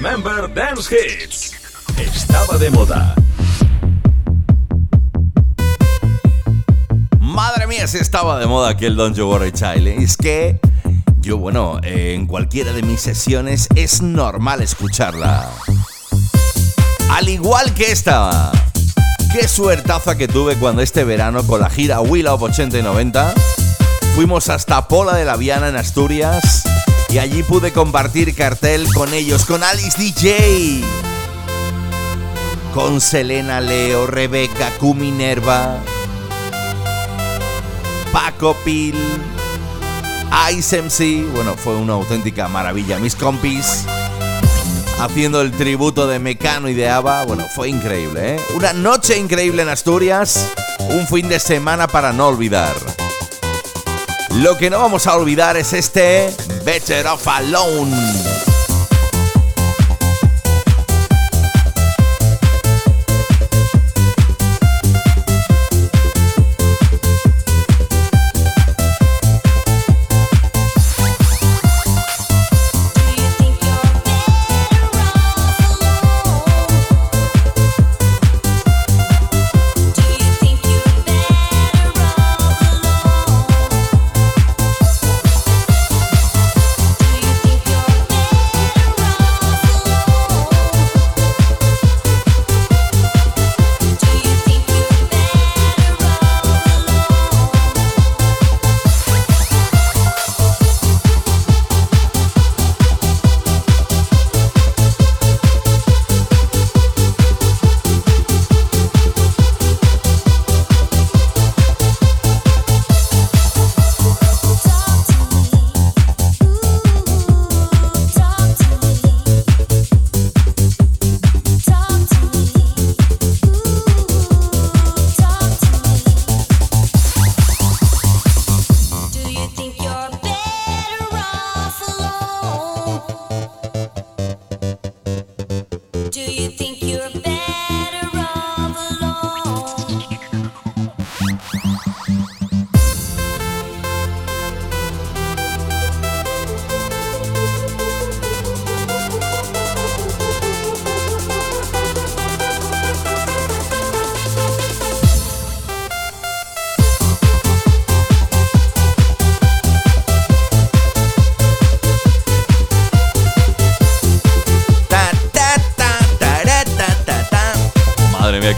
Dance 0.00 0.94
Hits. 0.94 1.52
Estaba 1.98 2.58
de 2.58 2.70
moda. 2.70 3.14
Madre 7.18 7.66
mía, 7.66 7.86
si 7.86 7.96
estaba 7.96 8.38
de 8.38 8.46
moda 8.46 8.70
aquel 8.70 8.94
Don't 8.94 9.16
You 9.16 9.26
Worry 9.26 9.52
Child. 9.52 9.86
Es 9.86 10.18
que 10.18 10.60
yo, 11.20 11.38
bueno, 11.38 11.80
eh, 11.82 12.12
en 12.14 12.26
cualquiera 12.26 12.72
de 12.72 12.82
mis 12.82 13.00
sesiones 13.00 13.68
es 13.74 14.02
normal 14.02 14.60
escucharla. 14.60 15.50
Al 17.10 17.28
igual 17.30 17.72
que 17.72 17.90
esta. 17.90 18.52
Qué 19.32 19.48
suertaza 19.48 20.18
que 20.18 20.28
tuve 20.28 20.56
cuando 20.56 20.82
este 20.82 21.04
verano 21.04 21.46
con 21.46 21.60
la 21.60 21.70
gira 21.70 22.00
Will 22.00 22.28
Up 22.28 22.42
80 22.42 22.78
y 22.78 22.82
90 22.82 23.34
fuimos 24.14 24.50
hasta 24.50 24.88
Pola 24.88 25.14
de 25.14 25.24
la 25.24 25.36
Viana 25.36 25.68
en 25.68 25.76
Asturias 25.76 26.64
y 27.16 27.18
allí 27.18 27.42
pude 27.42 27.72
compartir 27.72 28.34
cartel 28.34 28.92
con 28.92 29.14
ellos, 29.14 29.46
con 29.46 29.62
Alice 29.64 29.96
DJ, 29.96 30.82
con 32.74 33.00
Selena 33.00 33.62
Leo, 33.62 34.06
Rebeca, 34.06 34.70
Q 34.78 34.92
Minerva, 34.92 35.78
Paco 38.12 38.54
Pil, 38.66 38.94
Ice 40.52 40.82
MC, 40.82 41.32
bueno, 41.32 41.54
fue 41.54 41.76
una 41.76 41.94
auténtica 41.94 42.48
maravilla. 42.48 42.98
Mis 42.98 43.16
compis 43.16 43.86
haciendo 45.00 45.40
el 45.40 45.52
tributo 45.52 46.06
de 46.06 46.18
Mecano 46.18 46.68
y 46.68 46.74
de 46.74 46.90
Ava, 46.90 47.22
bueno, 47.22 47.46
fue 47.54 47.70
increíble, 47.70 48.34
¿eh? 48.34 48.40
Una 48.54 48.74
noche 48.74 49.16
increíble 49.16 49.62
en 49.62 49.70
Asturias, 49.70 50.52
un 50.90 51.06
fin 51.06 51.30
de 51.30 51.40
semana 51.40 51.88
para 51.88 52.12
no 52.12 52.26
olvidar. 52.26 52.74
Lo 54.42 54.58
que 54.58 54.68
no 54.68 54.78
vamos 54.78 55.06
a 55.06 55.16
olvidar 55.16 55.56
es 55.56 55.72
este 55.72 56.30
Better 56.62 57.06
Off 57.06 57.26
Alone. 57.26 58.25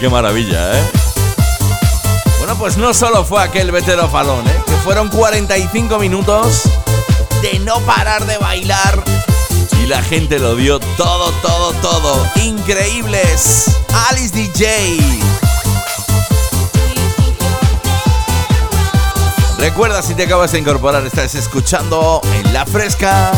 Maravilla, 0.09 0.77
¿eh? 0.77 0.83
Bueno, 2.39 2.57
pues 2.57 2.77
no 2.77 2.93
solo 2.93 3.23
fue 3.23 3.43
aquel 3.43 3.71
Better 3.71 3.99
Off 3.99 4.15
Alone, 4.15 4.49
¿eh? 4.49 4.63
Que 4.65 4.73
fueron 4.77 5.09
45 5.09 5.99
minutos 5.99 6.63
de 7.41 7.59
no 7.59 7.79
parar 7.81 8.25
de 8.25 8.37
bailar. 8.37 9.03
Y 9.81 9.85
la 9.87 10.01
gente 10.01 10.39
lo 10.39 10.55
dio 10.55 10.79
todo, 10.97 11.31
todo, 11.41 11.73
todo. 11.73 12.27
Increíbles. 12.43 13.65
Alice 14.09 14.33
DJ. 14.33 14.97
Recuerda 19.57 20.01
si 20.01 20.15
te 20.15 20.23
acabas 20.23 20.53
de 20.53 20.59
incorporar, 20.59 21.05
estás 21.05 21.35
escuchando 21.35 22.21
en 22.33 22.53
La 22.53 22.65
Fresca, 22.65 23.31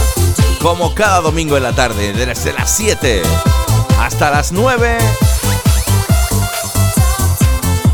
como 0.62 0.94
cada 0.94 1.20
domingo 1.22 1.58
en 1.58 1.64
la 1.64 1.74
tarde, 1.74 2.14
desde 2.14 2.54
las 2.54 2.70
7 2.70 3.24
hasta 4.00 4.30
las 4.30 4.52
9. 4.52 4.98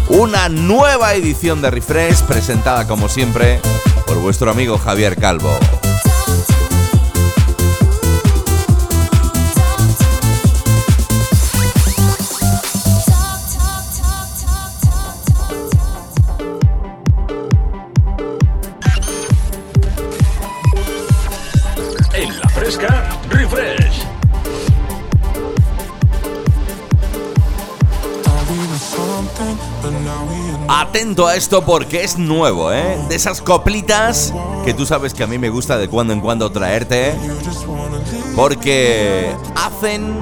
Una 0.10 0.48
nueva 0.48 1.15
edición 1.15 1.62
de 1.62 1.70
Refresh 1.70 2.24
presentada 2.24 2.88
como 2.88 3.10
siempre 3.10 3.60
por 4.06 4.17
vuestro 4.22 4.50
amigo 4.50 4.78
Javier 4.78 5.17
Calvo. 5.17 5.52
Atento 30.88 31.28
a 31.28 31.36
esto 31.36 31.65
porque 31.65 32.06
es 32.06 32.17
nuevo, 32.17 32.71
¿eh? 32.71 32.97
De 33.10 33.15
esas 33.15 33.41
coplitas 33.41 34.34
que 34.63 34.73
tú 34.73 34.86
sabes 34.86 35.13
que 35.13 35.21
a 35.21 35.28
mí 35.28 35.38
me 35.38 35.50
gusta 35.50 35.78
de 35.78 35.89
cuando 35.89 36.13
en 36.13 36.21
cuando 36.21 36.50
traerte. 36.50 37.13
Porque 38.38 39.36
hacen 39.56 40.15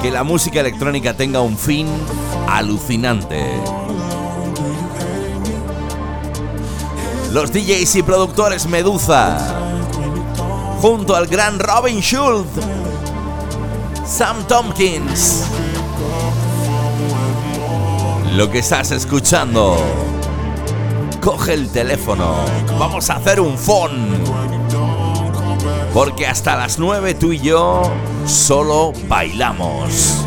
que 0.00 0.10
la 0.10 0.24
música 0.24 0.60
electrónica 0.60 1.14
tenga 1.14 1.42
un 1.42 1.58
fin 1.58 1.86
alucinante. 2.48 3.44
Los 7.30 7.52
DJs 7.52 7.96
y 7.96 8.02
productores 8.02 8.66
Medusa, 8.66 9.36
junto 10.80 11.14
al 11.14 11.26
gran 11.26 11.58
Robin 11.58 12.00
Schulz, 12.00 12.46
Sam 14.06 14.46
Tompkins. 14.48 15.44
Lo 18.36 18.50
que 18.50 18.58
estás 18.58 18.90
escuchando. 18.90 19.76
Coge 21.20 21.54
el 21.54 21.70
teléfono. 21.70 22.34
Vamos 22.80 23.08
a 23.08 23.16
hacer 23.16 23.38
un 23.38 23.56
phone. 23.56 24.24
Porque 25.92 26.26
hasta 26.26 26.56
las 26.56 26.80
9 26.80 27.14
tú 27.14 27.32
y 27.32 27.38
yo 27.38 27.82
solo 28.26 28.92
bailamos. 29.06 30.26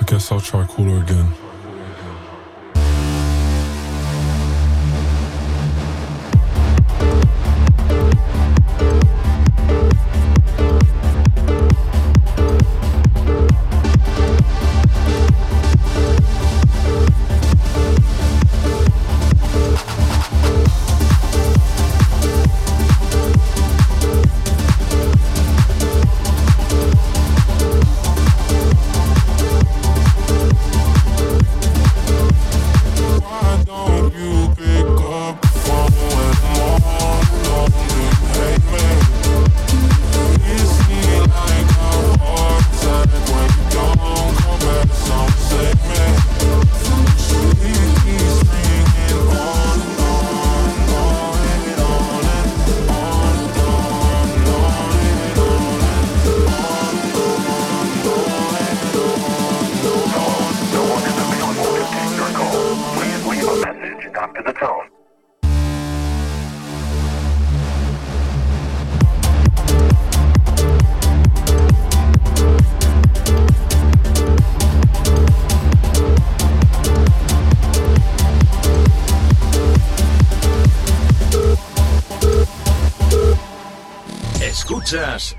I 0.00 0.04
guess 0.10 0.32
I'll 0.32 0.40
try 0.40 0.64
cooler 0.66 1.02
again. 1.02 1.47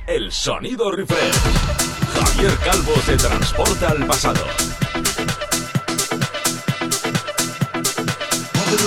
El 0.05 0.31
sonido 0.31 0.91
refresh. 0.91 1.33
Javier 2.13 2.55
Calvo 2.57 2.93
te 3.03 3.17
transporta 3.17 3.87
al 3.89 4.05
pasado. 4.05 4.45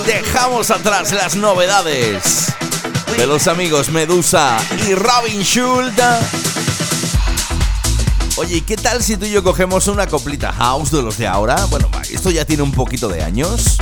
Dejamos 0.05 0.71
atrás 0.71 1.11
las 1.11 1.35
novedades 1.35 2.53
de 3.17 3.27
los 3.27 3.49
amigos 3.49 3.89
Medusa 3.89 4.57
y 4.87 4.95
Robin 4.95 5.41
Schultz. 5.43 6.01
Oye, 8.37 8.55
¿y 8.55 8.61
qué 8.61 8.77
tal 8.77 9.03
si 9.03 9.17
tú 9.17 9.25
y 9.25 9.31
yo 9.31 9.43
cogemos 9.43 9.87
una 9.87 10.07
coplita 10.07 10.53
house 10.53 10.91
de 10.91 11.01
los 11.01 11.17
de 11.17 11.27
ahora? 11.27 11.65
Bueno, 11.65 11.89
esto 12.09 12.31
ya 12.31 12.45
tiene 12.45 12.63
un 12.63 12.71
poquito 12.71 13.09
de 13.09 13.21
años. 13.21 13.75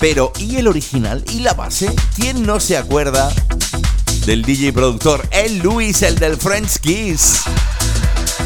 Pero, 0.00 0.32
¿y 0.38 0.56
el 0.56 0.66
original? 0.66 1.22
¿Y 1.30 1.40
la 1.40 1.52
base? 1.52 1.94
¿Quién 2.16 2.46
no 2.46 2.58
se 2.58 2.78
acuerda 2.78 3.30
del 4.28 4.42
DJ 4.42 4.74
productor 4.74 5.26
El 5.30 5.60
Luis, 5.60 6.02
el 6.02 6.18
del 6.18 6.36
French 6.36 6.80
Kiss? 6.80 7.44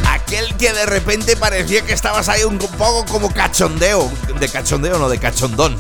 Aquel 0.09 0.55
que 0.55 0.73
de 0.73 0.87
repente 0.87 1.37
parecía 1.37 1.85
que 1.85 1.93
estabas 1.93 2.29
ahí 2.29 2.45
un 2.45 2.57
poco 2.57 3.05
como 3.07 3.35
cachondeo. 3.35 4.09
De 4.39 4.49
cachondeo, 4.49 4.97
no, 5.01 5.09
de 5.09 5.19
cachondón. 5.19 5.77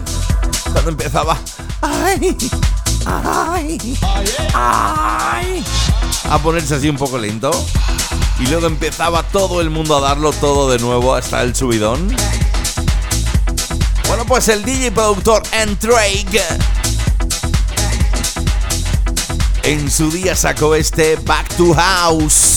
Cuando 0.73 0.91
empezaba. 0.91 1.39
¡Ay! 1.83 2.37
¡Ay! 3.07 3.97
¡Ay! 4.53 5.65
A 6.29 6.39
ponerse 6.43 6.75
así 6.75 6.89
un 6.89 6.97
poco 6.97 7.17
lento. 7.17 7.53
Y 8.41 8.49
luego 8.49 8.67
empezaba 8.67 9.23
todo 9.23 9.61
el 9.61 9.71
mundo 9.71 9.97
a 9.97 10.01
darlo 10.01 10.33
todo 10.33 10.69
de 10.69 10.81
nuevo 10.81 11.15
hasta 11.15 11.43
el 11.43 11.55
subidón. 11.55 12.09
Bueno, 14.09 14.27
pues 14.27 14.49
el 14.49 14.65
DJ 14.65 14.91
productor 14.91 15.45
Drake 15.81 16.43
en 19.65 19.91
su 19.91 20.11
día 20.11 20.35
sacó 20.35 20.75
este 20.75 21.17
Back 21.17 21.57
to 21.57 21.75
House. 21.75 22.52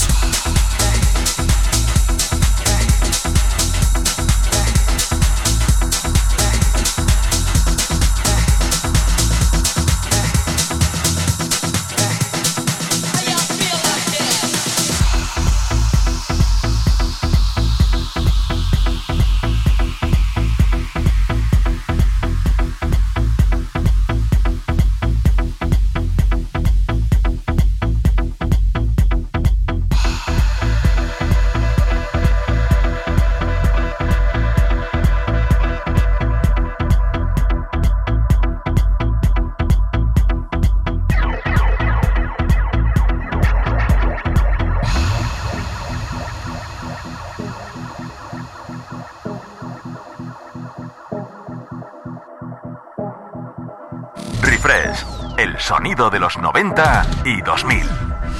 90 56.56 57.06
y 57.26 57.42
2000. 57.42 57.84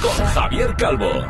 Con 0.00 0.26
Javier 0.28 0.74
Calvo. 0.74 1.26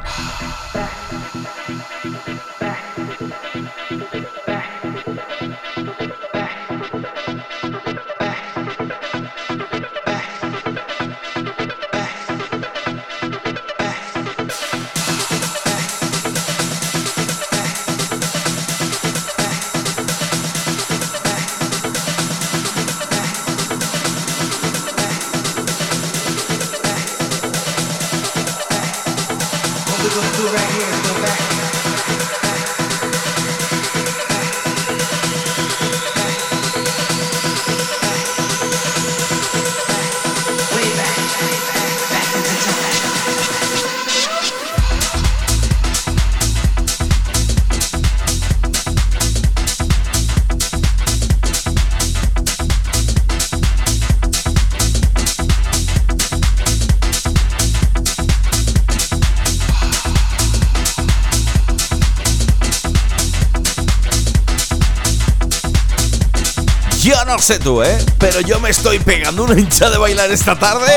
No 67.27 67.39
sé 67.41 67.59
tú, 67.59 67.83
¿eh? 67.83 67.99
Pero 68.18 68.41
yo 68.41 68.61
me 68.61 68.70
estoy 68.70 69.01
pegando 69.01 69.45
una 69.45 69.59
hincha 69.59 69.91
de 69.91 69.99
bailar 69.99 70.31
esta 70.31 70.57
tarde. 70.57 70.93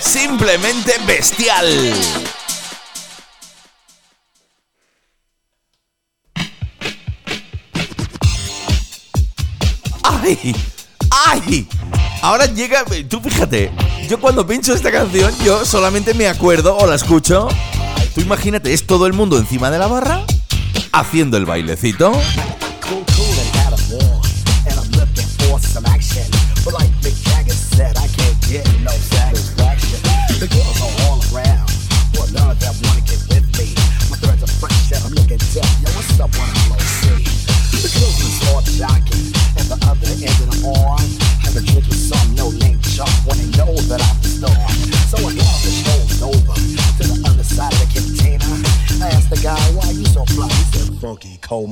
Simplemente 0.00 0.94
bestial. 1.06 1.94
¡Ay! 10.02 10.56
¡Ay! 11.26 11.68
Ahora 12.20 12.46
llega. 12.46 12.84
Tú 13.08 13.20
fíjate, 13.20 13.70
yo 14.08 14.20
cuando 14.20 14.46
pincho 14.46 14.74
esta 14.74 14.90
canción, 14.90 15.32
yo 15.44 15.64
solamente 15.64 16.14
me 16.14 16.26
acuerdo 16.26 16.76
o 16.76 16.86
la 16.86 16.96
escucho. 16.96 17.48
Tú 18.14 18.20
imagínate, 18.20 18.74
es 18.74 18.86
todo 18.86 19.06
el 19.06 19.12
mundo 19.12 19.38
encima 19.38 19.70
de 19.70 19.78
la 19.78 19.86
barra 19.86 20.24
haciendo 20.92 21.36
el 21.36 21.46
bailecito. 21.46 22.12
I 28.48 28.64
no 28.80 28.96
satisfaction. 29.12 30.00
The 30.40 30.48
girls 30.48 30.80
are 30.80 30.94
all 31.04 31.20
around. 31.28 31.68
Well, 32.16 32.32
none 32.32 32.48
of 32.48 32.56
them 32.56 32.72
wanna 32.80 33.04
get 33.04 33.20
with 33.28 33.44
me. 33.60 33.76
My 34.08 34.16
threads 34.16 34.40
are 34.40 34.54
fresh 34.56 34.88
and 34.88 35.04
I'm 35.04 35.12
looking 35.12 35.36
deaf. 35.52 35.68
Yo, 35.84 35.92
what's 35.92 36.16
up 36.16 36.32
when 36.32 36.48
I'm 36.48 36.72
low 36.72 36.80
C? 36.80 37.28
The 37.76 37.92
girls 37.92 38.16
are 38.24 38.32
start 38.40 38.64
shocking. 38.72 39.36
And 39.52 39.68
the 39.68 39.76
other 39.84 40.16
end 40.16 40.32
of 40.32 40.48
the 40.48 40.64
arm. 40.64 41.04
Have 41.44 41.60
a 41.60 41.60
drink 41.60 41.84
with 41.92 42.00
some 42.00 42.24
no 42.40 42.48
name 42.56 42.80
chump 42.88 43.12
when 43.28 43.36
they 43.36 43.52
know 43.52 43.76
that 43.92 44.00
I'm 44.00 44.16
the 44.24 44.32
star. 44.32 44.64
So 45.12 45.20
I 45.20 45.36
got 45.36 45.56
the 45.60 45.72
show's 45.84 46.22
over 46.24 46.56
to 46.56 47.04
the 47.04 47.20
other 47.28 47.44
of 47.44 47.76
the 47.76 47.88
container. 47.92 48.48
I 49.04 49.12
asked 49.12 49.28
the 49.28 49.40
guy, 49.44 49.60
why 49.76 49.92
you 49.92 50.08
so 50.08 50.24
fly? 50.24 50.48
He 50.48 50.64
said, 50.72 50.96
funky 51.04 51.36
cold. 51.44 51.68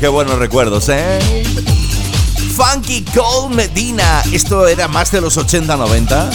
Qué 0.00 0.08
buenos 0.08 0.38
recuerdos, 0.38 0.88
¿eh? 0.88 1.44
Funky 2.56 3.04
Cold 3.14 3.54
Medina. 3.54 4.22
Esto 4.32 4.66
era 4.66 4.88
más 4.88 5.12
de 5.12 5.20
los 5.20 5.38
80-90. 5.38 6.30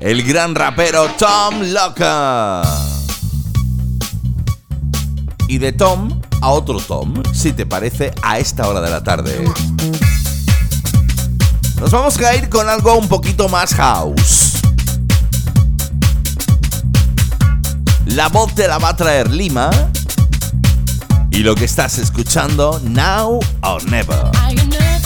El 0.00 0.24
gran 0.24 0.54
rapero 0.54 1.08
Tom 1.16 1.62
Locker. 1.62 2.66
Y 5.46 5.58
de 5.58 5.72
Tom 5.72 6.20
a 6.40 6.50
otro 6.50 6.80
Tom, 6.80 7.22
si 7.32 7.52
te 7.52 7.64
parece, 7.64 8.12
a 8.22 8.38
esta 8.38 8.68
hora 8.68 8.80
de 8.80 8.90
la 8.90 9.04
tarde. 9.04 9.44
Nos 11.80 11.90
vamos 11.90 12.18
a 12.18 12.34
ir 12.34 12.48
con 12.48 12.68
algo 12.68 12.96
un 12.96 13.08
poquito 13.08 13.48
más 13.48 13.72
house. 13.74 14.54
La 18.06 18.28
voz 18.28 18.54
te 18.54 18.66
la 18.66 18.78
va 18.78 18.90
a 18.90 18.96
traer 18.96 19.30
Lima. 19.30 19.70
Y 21.38 21.44
lo 21.44 21.54
que 21.54 21.66
estás 21.66 21.98
escuchando, 21.98 22.80
Now 22.82 23.38
or 23.62 23.84
Never. 23.84 24.97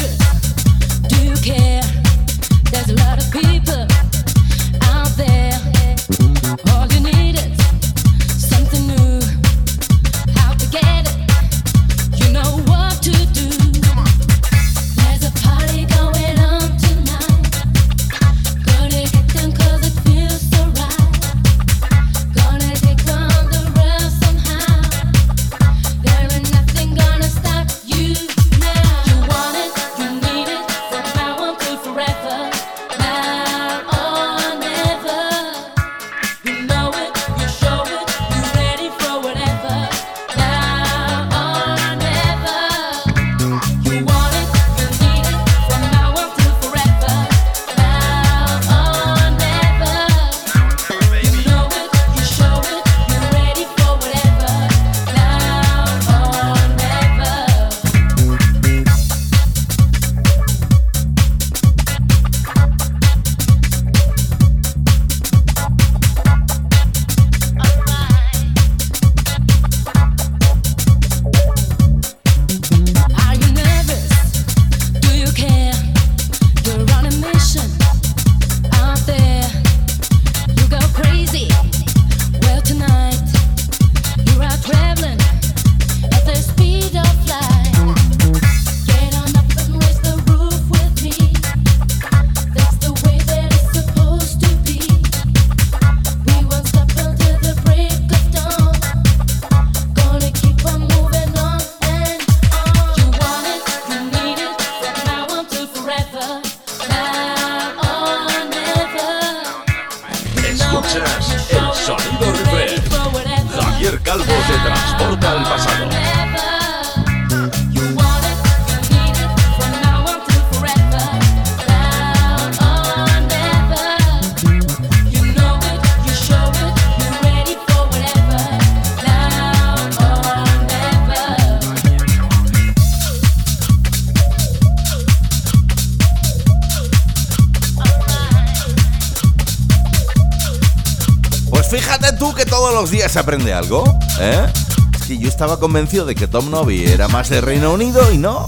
Días 143.02 143.12
se 143.12 143.18
aprende 143.18 143.52
algo, 143.52 143.98
¿eh? 144.20 144.46
Es 144.94 145.06
que 145.08 145.18
yo 145.18 145.28
estaba 145.28 145.58
convencido 145.58 146.06
de 146.06 146.14
que 146.14 146.28
Tom 146.28 146.52
Novi 146.52 146.84
era 146.84 147.08
más 147.08 147.30
de 147.30 147.40
Reino 147.40 147.72
Unido 147.72 148.12
y 148.12 148.16
no. 148.18 148.46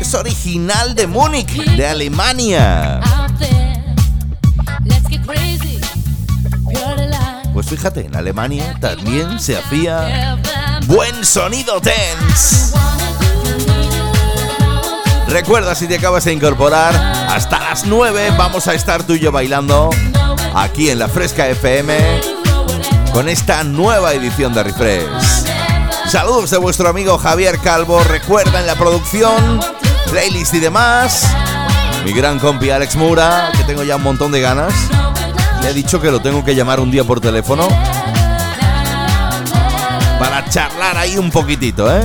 Es 0.00 0.14
original 0.14 0.94
de 0.94 1.06
Múnich, 1.06 1.52
de 1.52 1.86
Alemania. 1.86 3.00
Pues 7.52 7.66
fíjate, 7.66 8.06
en 8.06 8.16
Alemania 8.16 8.76
también 8.80 9.38
se 9.38 9.58
hacía 9.58 10.38
buen 10.86 11.22
sonido 11.22 11.80
dance. 11.80 12.74
Recuerda 15.28 15.74
si 15.74 15.86
te 15.86 15.96
acabas 15.96 16.24
de 16.24 16.32
incorporar, 16.32 16.94
hasta 17.28 17.60
las 17.60 17.84
9 17.84 18.32
vamos 18.38 18.68
a 18.68 18.74
estar 18.74 19.02
tú 19.02 19.12
y 19.12 19.20
yo 19.20 19.32
bailando 19.32 19.90
aquí 20.54 20.88
en 20.88 20.98
la 20.98 21.08
Fresca 21.08 21.46
FM 21.46 22.33
con 23.14 23.28
esta 23.28 23.62
nueva 23.62 24.12
edición 24.12 24.52
de 24.54 24.64
Refresh. 24.64 25.06
Saludos 26.08 26.50
de 26.50 26.58
vuestro 26.58 26.88
amigo 26.88 27.16
Javier 27.16 27.60
Calvo. 27.60 28.02
Recuerda 28.02 28.58
en 28.58 28.66
la 28.66 28.74
producción, 28.74 29.60
playlist 30.10 30.52
y 30.54 30.58
demás. 30.58 31.24
Mi 32.04 32.12
gran 32.12 32.40
compi 32.40 32.70
Alex 32.70 32.96
Mura, 32.96 33.52
que 33.56 33.62
tengo 33.62 33.84
ya 33.84 33.94
un 33.96 34.02
montón 34.02 34.32
de 34.32 34.40
ganas. 34.40 34.74
Le 35.62 35.70
he 35.70 35.72
dicho 35.72 36.00
que 36.00 36.10
lo 36.10 36.20
tengo 36.20 36.44
que 36.44 36.56
llamar 36.56 36.80
un 36.80 36.90
día 36.90 37.04
por 37.04 37.20
teléfono 37.20 37.68
para 40.18 40.44
charlar 40.50 40.98
ahí 40.98 41.16
un 41.16 41.30
poquitito, 41.30 41.96
¿eh? 41.96 42.04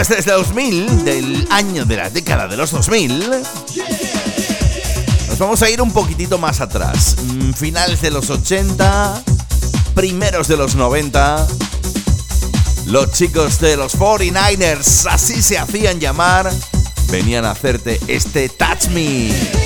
Pues 0.00 0.08
desde 0.08 0.32
2000, 0.32 1.04
del 1.04 1.46
año 1.50 1.84
de 1.84 1.96
la 1.98 2.08
década 2.08 2.48
de 2.48 2.56
los 2.56 2.70
2000, 2.70 3.18
nos 5.28 5.38
vamos 5.38 5.60
a 5.60 5.68
ir 5.68 5.82
un 5.82 5.92
poquitito 5.92 6.38
más 6.38 6.62
atrás. 6.62 7.16
Mm, 7.22 7.52
Finales 7.52 8.00
de 8.00 8.10
los 8.10 8.30
80, 8.30 9.22
primeros 9.94 10.48
de 10.48 10.56
los 10.56 10.74
90. 10.74 11.46
Los 12.86 13.12
chicos 13.12 13.60
de 13.60 13.76
los 13.76 13.94
49ers, 13.98 15.06
así 15.10 15.42
se 15.42 15.58
hacían 15.58 16.00
llamar, 16.00 16.50
venían 17.10 17.44
a 17.44 17.50
hacerte 17.50 18.00
este 18.08 18.48
Touch 18.48 18.86
Me. 18.94 19.59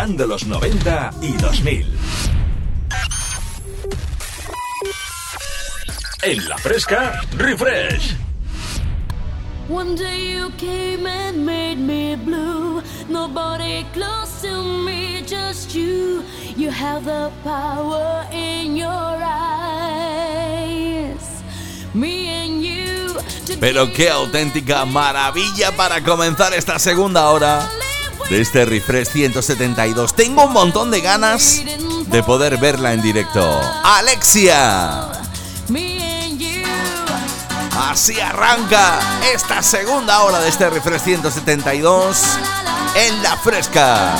Refrescando 0.00 0.26
los 0.26 0.46
90 0.46 1.10
y 1.20 1.32
2000. 1.32 1.86
En 6.22 6.48
la 6.48 6.56
fresca, 6.58 7.20
refresh. 7.36 8.14
One 9.68 9.94
day 9.94 10.32
you 10.34 10.50
came 10.56 11.06
and 11.06 11.44
made 11.44 11.76
me 11.76 12.16
blue. 12.16 12.82
Nobody 13.08 13.84
close 13.92 14.40
to 14.42 14.62
me, 14.62 15.22
just 15.26 15.74
you. 15.74 16.24
You 16.56 16.70
have 16.70 17.04
the 17.04 17.30
power 17.44 18.26
in 18.32 18.76
your 18.76 18.88
eyes. 19.22 20.32
Me 21.94 22.28
and 22.28 22.62
you. 22.62 23.14
Pero 23.60 23.92
qué 23.92 24.10
auténtica 24.10 24.84
maravilla 24.86 25.72
para 25.76 26.02
comenzar 26.02 26.54
esta 26.54 26.78
segunda 26.78 27.28
hora 27.28 27.68
de 28.30 28.40
este 28.40 28.64
refresh 28.64 29.08
172. 29.08 30.14
Tengo 30.14 30.44
un 30.44 30.52
montón 30.52 30.90
de 30.90 31.00
ganas 31.00 31.62
de 32.06 32.22
poder 32.22 32.58
verla 32.58 32.92
en 32.92 33.02
directo. 33.02 33.60
Alexia. 33.82 35.08
Así 37.90 38.20
arranca 38.20 39.00
esta 39.34 39.62
segunda 39.62 40.22
hora 40.22 40.38
de 40.38 40.48
este 40.48 40.70
refresh 40.70 41.00
172 41.00 42.22
en 42.94 43.22
la 43.22 43.36
fresca. 43.36 44.14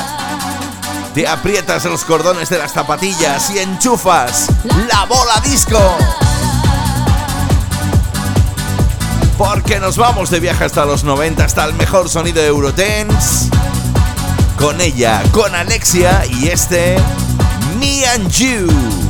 Te 1.14 1.28
aprietas 1.28 1.84
los 1.84 2.04
cordones 2.04 2.48
de 2.48 2.58
las 2.58 2.72
zapatillas 2.72 3.50
y 3.50 3.60
enchufas 3.60 4.48
la 4.88 5.04
bola 5.04 5.40
disco. 5.44 5.78
Porque 9.38 9.78
nos 9.78 9.96
vamos 9.96 10.30
de 10.30 10.40
viaje 10.40 10.64
hasta 10.64 10.84
los 10.84 11.04
90, 11.04 11.44
hasta 11.44 11.64
el 11.64 11.74
mejor 11.74 12.08
sonido 12.08 12.42
de 12.42 12.48
Eurotense. 12.48 13.59
Con 14.60 14.78
ella, 14.82 15.22
con 15.32 15.54
Alexia 15.54 16.22
y 16.26 16.48
este 16.48 16.96
Me 17.78 18.04
and 18.06 18.30
You. 18.30 19.09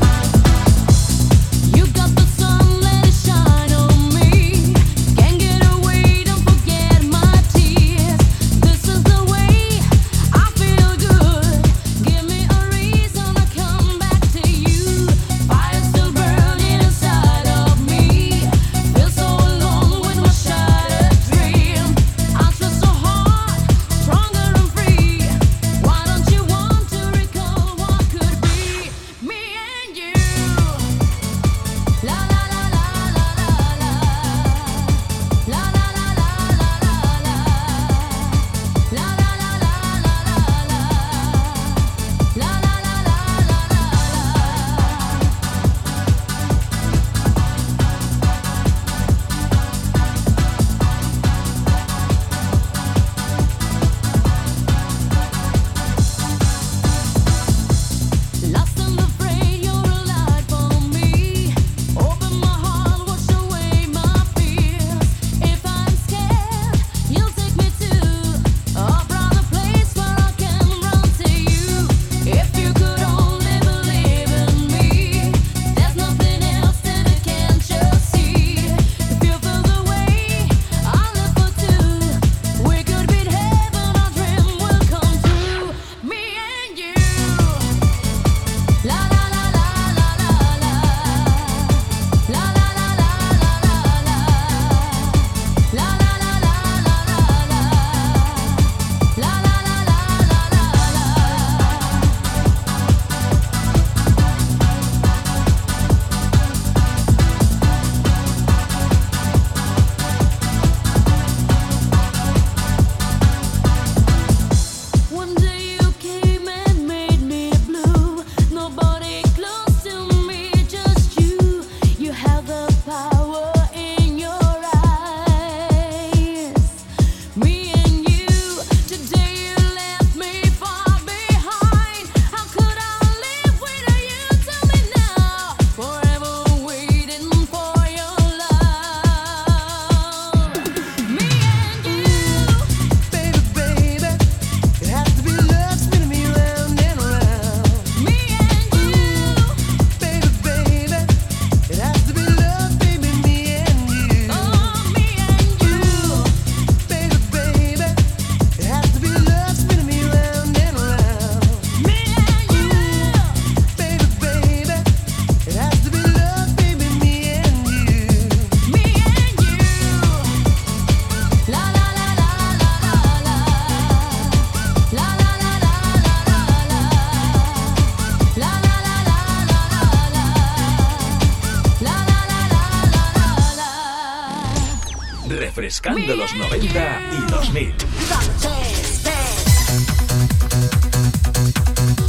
Refrescando 186.01 186.17
los 186.17 186.35
90 186.35 187.01
y 187.13 187.31
2000. 187.31 187.75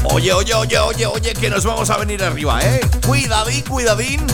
Oye, 0.04 0.34
oye, 0.34 0.54
oye, 0.54 0.78
oye, 0.78 1.06
oye, 1.06 1.34
que 1.34 1.50
nos 1.50 1.66
vamos 1.66 1.90
a 1.90 1.98
venir 1.98 2.24
arriba, 2.24 2.60
¿eh? 2.62 2.82
Cuidadín, 3.06 3.62
cuidadín. 3.62 4.26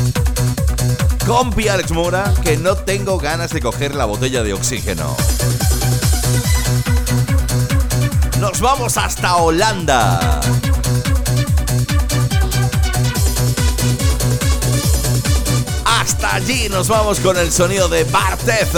Compi 1.26 1.68
Alex 1.68 1.92
Mora, 1.92 2.34
que 2.44 2.58
no 2.58 2.76
tengo 2.76 3.18
ganas 3.18 3.52
de 3.52 3.62
coger 3.62 3.96
la 3.96 4.06
botella 4.06 4.44
de 4.44 4.54
oxígeno. 4.54 5.16
Nos 8.40 8.60
vamos 8.60 8.98
hasta 8.98 9.36
Holanda. 9.36 10.40
Hasta 15.86 16.36
allí 16.36 16.70
nos 16.70 16.88
vamos 16.88 17.20
con 17.20 17.38
el 17.38 17.52
sonido 17.52 17.88
de 17.90 18.04
Bartez. 18.06 18.70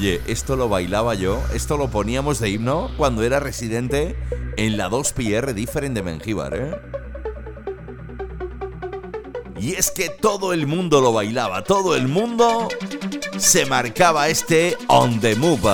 Oye, 0.00 0.22
esto 0.26 0.56
lo 0.56 0.70
bailaba 0.70 1.14
yo, 1.14 1.42
esto 1.52 1.76
lo 1.76 1.90
poníamos 1.90 2.40
de 2.40 2.48
himno 2.48 2.90
cuando 2.96 3.22
era 3.22 3.38
residente 3.38 4.16
en 4.56 4.78
la 4.78 4.88
2PR 4.88 5.52
Different 5.52 5.94
de 5.94 6.02
Mengíbar, 6.02 6.56
¿eh? 6.56 6.80
Y 9.60 9.74
es 9.74 9.90
que 9.90 10.08
todo 10.08 10.54
el 10.54 10.66
mundo 10.66 11.02
lo 11.02 11.12
bailaba, 11.12 11.64
todo 11.64 11.96
el 11.96 12.08
mundo 12.08 12.68
se 13.36 13.66
marcaba 13.66 14.30
este 14.30 14.74
On 14.88 15.20
the 15.20 15.34
Move. 15.34 15.68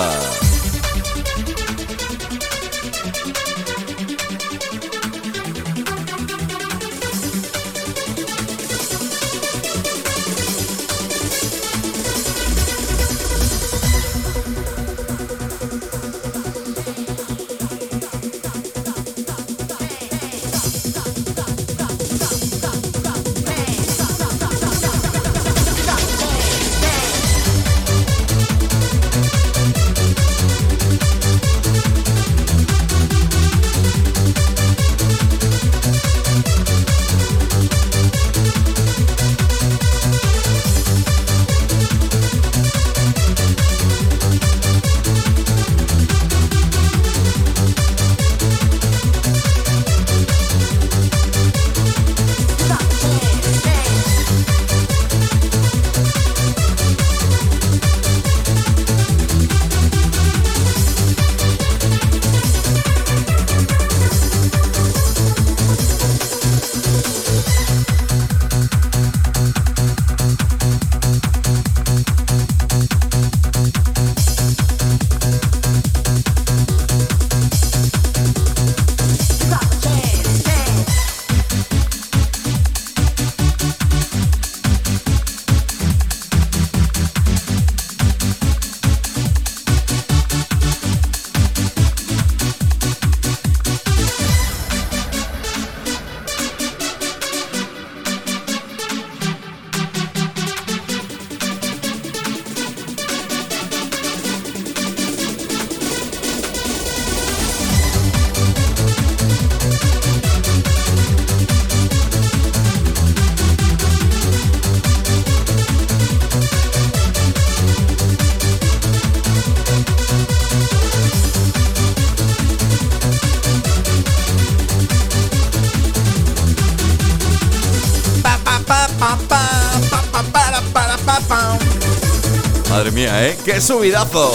¿Eh? 133.27 133.39
¡Qué 133.45 133.61
subidazo! 133.61 134.33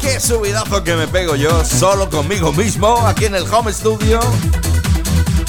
¡Qué 0.00 0.20
subidazo 0.20 0.84
que 0.84 0.94
me 0.96 1.08
pego 1.08 1.36
yo 1.36 1.64
solo 1.64 2.10
conmigo 2.10 2.52
mismo 2.52 3.06
aquí 3.06 3.24
en 3.24 3.34
el 3.34 3.44
home 3.44 3.72
studio! 3.72 4.20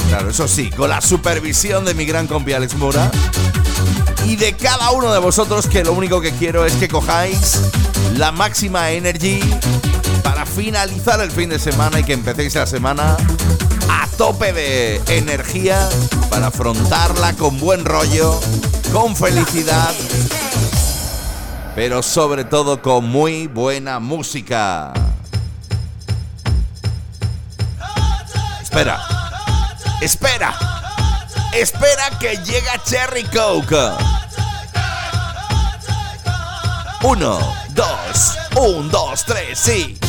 Claro, 0.07 0.29
eso 0.29 0.47
sí, 0.47 0.69
con 0.69 0.89
la 0.89 1.01
supervisión 1.01 1.83
de 1.85 1.93
mi 1.93 2.05
gran 2.05 2.27
compi 2.27 2.53
Alex 2.53 2.75
Mora 2.75 3.11
y 4.25 4.35
de 4.35 4.55
cada 4.55 4.91
uno 4.91 5.11
de 5.11 5.19
vosotros 5.19 5.67
que 5.67 5.83
lo 5.83 5.93
único 5.93 6.21
que 6.21 6.31
quiero 6.31 6.65
es 6.65 6.73
que 6.75 6.87
cojáis 6.87 7.61
la 8.15 8.31
máxima 8.31 8.91
energy 8.91 9.41
para 10.23 10.45
finalizar 10.45 11.19
el 11.21 11.31
fin 11.31 11.49
de 11.49 11.59
semana 11.59 11.99
y 11.99 12.03
que 12.03 12.13
empecéis 12.13 12.55
la 12.55 12.67
semana 12.67 13.17
a 13.89 14.07
tope 14.17 14.53
de 14.53 15.01
energía 15.07 15.89
para 16.29 16.47
afrontarla 16.47 17.33
con 17.33 17.59
buen 17.59 17.83
rollo, 17.83 18.39
con 18.93 19.15
felicidad, 19.15 19.93
pero 21.75 22.03
sobre 22.03 22.43
todo 22.43 22.81
con 22.81 23.09
muy 23.09 23.47
buena 23.47 23.99
música. 23.99 24.93
Espera, 28.61 28.99
espera, 30.01 30.53
espera 31.53 32.09
que 32.19 32.37
llega 32.37 32.81
Cherry 32.83 33.23
Coke. 33.25 33.91
Uno, 37.03 37.39
dos, 37.69 38.37
un, 38.55 38.89
dos, 38.89 39.25
tres, 39.25 39.59
sí. 39.59 39.99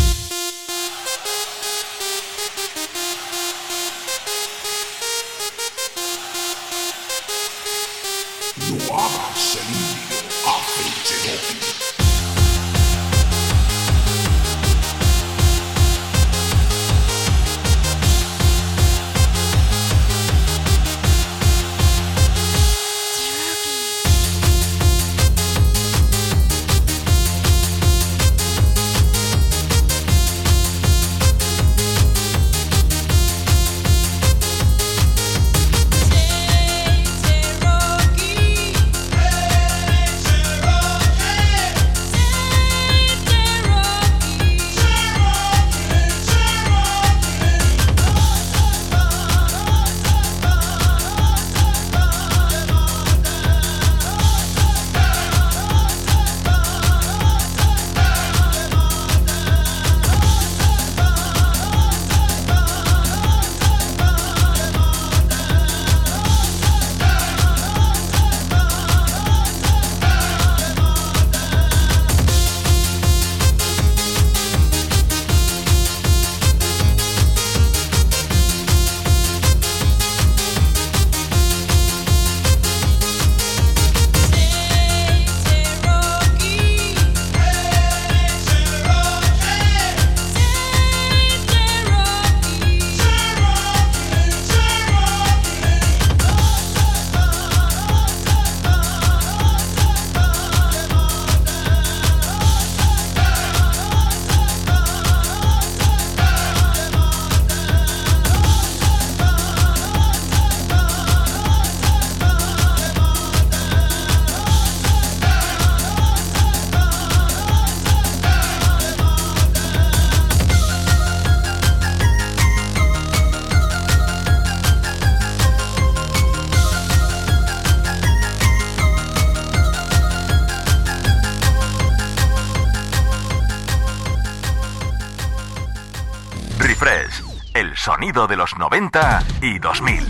Sonido 137.85 138.27
de 138.27 138.35
los 138.35 138.57
90 138.57 139.23
y 139.43 139.59
2000. 139.59 140.01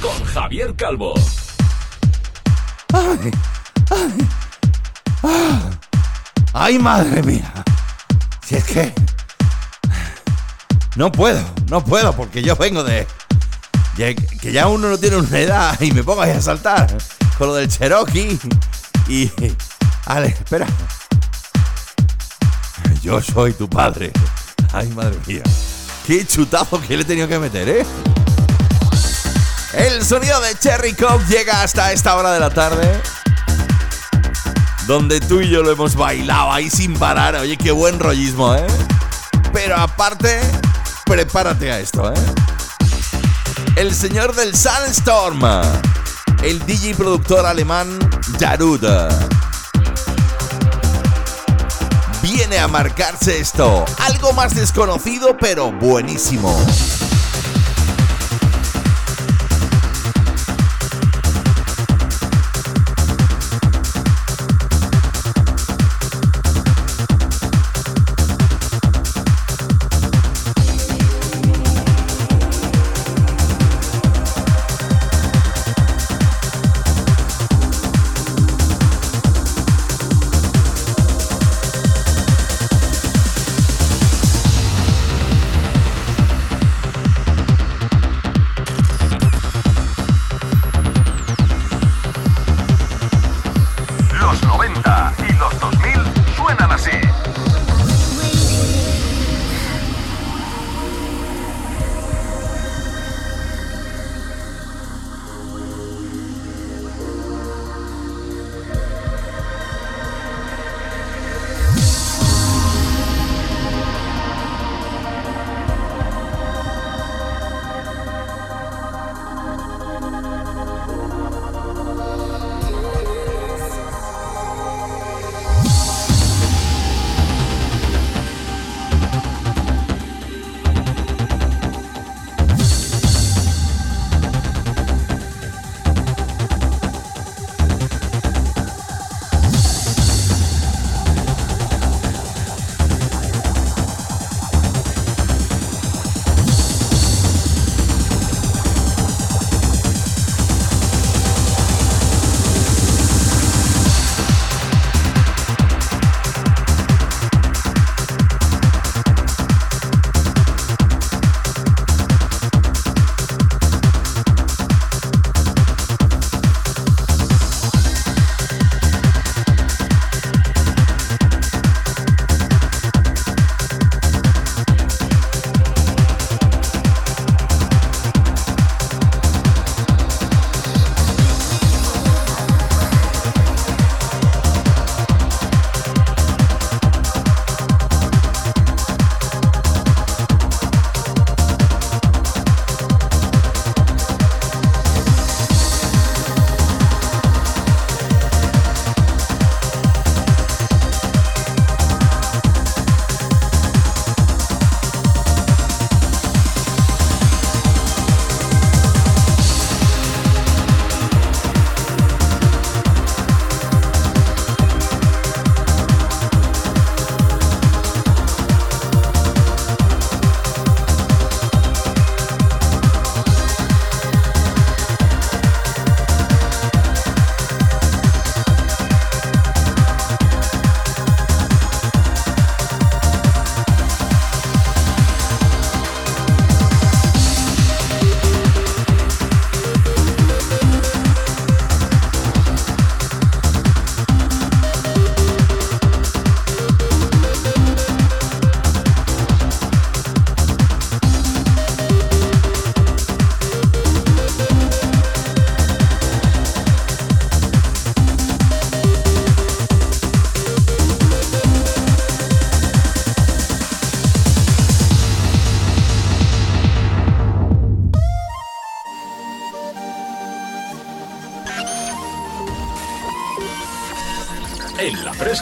Con 0.00 0.24
Javier 0.24 0.74
Calvo. 0.74 1.12
Ay, 2.94 3.30
ay, 3.90 4.28
ah. 5.24 5.70
ay, 6.54 6.78
madre 6.78 7.22
mía. 7.22 7.52
Si 8.42 8.54
es 8.54 8.64
que 8.64 8.94
no 10.96 11.12
puedo, 11.12 11.44
no 11.68 11.84
puedo 11.84 12.14
porque 12.14 12.42
yo 12.42 12.56
vengo 12.56 12.82
de 12.82 13.06
de 13.98 14.14
que 14.14 14.50
ya 14.50 14.68
uno 14.68 14.88
no 14.88 14.96
tiene 14.96 15.16
una 15.16 15.38
edad 15.38 15.78
y 15.82 15.92
me 15.92 16.02
pongo 16.02 16.22
ahí 16.22 16.30
a 16.30 16.40
saltar 16.40 16.86
con 17.36 17.48
lo 17.48 17.56
del 17.56 17.68
Cherokee 17.68 18.38
y 19.06 19.30
Ale, 20.06 20.28
espera. 20.28 20.66
Yo 23.02 23.20
soy 23.20 23.52
tu 23.52 23.68
padre. 23.68 24.12
Ay, 24.72 24.88
madre 24.88 25.18
mía. 25.26 25.42
Qué 26.08 26.26
chutazo 26.26 26.80
que 26.80 26.96
le 26.96 27.02
he 27.02 27.04
tenido 27.04 27.28
que 27.28 27.38
meter, 27.38 27.68
¿eh? 27.68 27.86
El 29.74 30.02
sonido 30.02 30.40
de 30.40 30.54
Cherry 30.58 30.94
Coke 30.94 31.22
llega 31.28 31.60
hasta 31.60 31.92
esta 31.92 32.16
hora 32.16 32.32
de 32.32 32.40
la 32.40 32.48
tarde. 32.48 33.02
Donde 34.86 35.20
tú 35.20 35.42
y 35.42 35.50
yo 35.50 35.62
lo 35.62 35.70
hemos 35.70 35.96
bailado 35.96 36.50
ahí 36.50 36.70
sin 36.70 36.94
parar. 36.94 37.34
Oye, 37.36 37.58
qué 37.58 37.72
buen 37.72 38.00
rollismo, 38.00 38.54
¿eh? 38.54 38.66
Pero 39.52 39.76
aparte, 39.76 40.40
prepárate 41.04 41.72
a 41.72 41.78
esto, 41.78 42.10
¿eh? 42.10 42.16
El 43.76 43.94
señor 43.94 44.34
del 44.34 44.56
Sandstorm. 44.56 45.42
El 46.42 46.64
DJ 46.64 46.94
productor 46.94 47.44
alemán 47.44 47.98
Jarud. 48.40 48.82
Viene 52.30 52.58
a 52.58 52.68
marcarse 52.68 53.40
esto. 53.40 53.86
Algo 54.00 54.34
más 54.34 54.54
desconocido, 54.54 55.38
pero 55.38 55.72
buenísimo. 55.72 56.54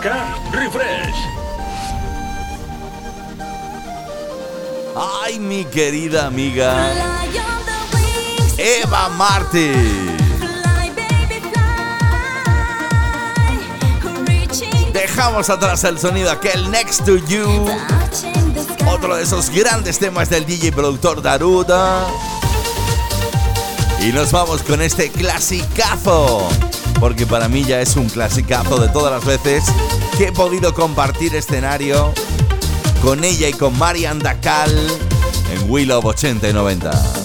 Refresh. 0.03 1.17
Ay, 4.95 5.39
mi 5.39 5.65
querida 5.65 6.27
amiga 6.27 6.93
Eva 8.59 9.09
Martin. 9.11 10.17
Dejamos 14.93 15.49
atrás 15.49 15.83
el 15.85 15.99
sonido 15.99 16.31
aquel 16.31 16.71
Next 16.71 17.07
to 17.07 17.17
You. 17.17 17.67
Otro 18.87 19.17
de 19.17 19.23
esos 19.23 19.49
grandes 19.49 19.99
temas 19.99 20.29
del 20.29 20.45
DJ 20.45 20.73
productor 20.73 21.23
Daruda. 21.23 22.07
Y 24.01 24.13
nos 24.13 24.31
vamos 24.31 24.63
con 24.63 24.83
este 24.83 25.11
clasicazo. 25.11 26.47
Porque 27.01 27.27
para 27.27 27.49
mí 27.49 27.65
ya 27.65 27.81
es 27.81 27.97
un 27.97 28.09
clasicazo 28.09 28.79
de 28.79 28.89
todas 28.89 29.13
las 29.13 29.25
veces 29.25 29.65
que 30.17 30.29
he 30.29 30.33
podido 30.33 30.75
compartir 30.75 31.35
escenario 31.35 32.13
con 33.03 33.25
ella 33.25 33.49
y 33.49 33.53
con 33.53 33.77
Marian 33.79 34.19
Dacal 34.19 34.71
en 35.53 35.71
Willow 35.71 36.01
80 36.05 36.49
y 36.49 36.53
90. 36.53 37.16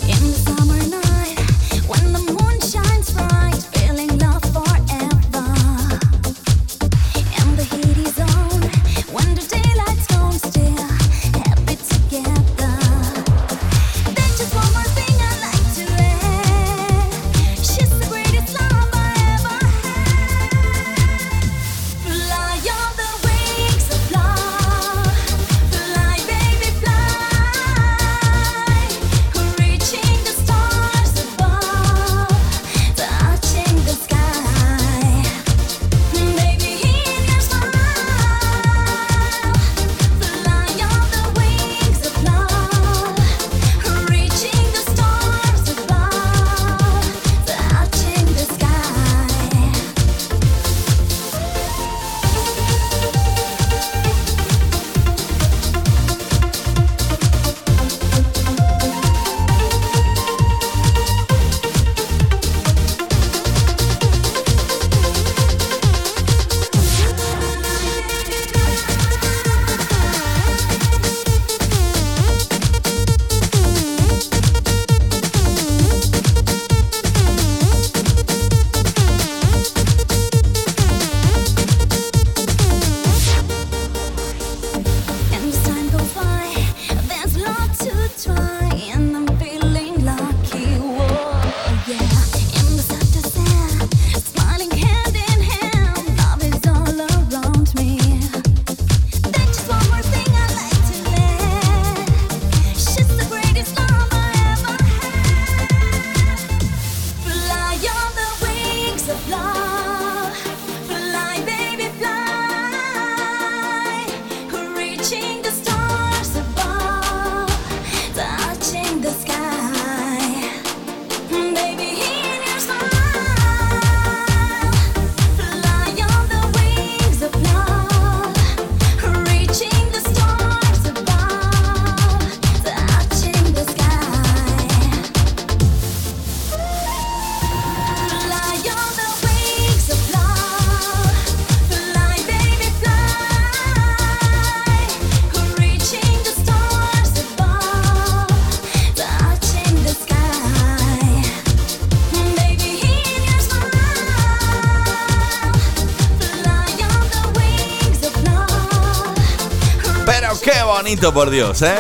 Por 161.00 161.30
Dios, 161.30 161.62
¿eh? 161.62 161.78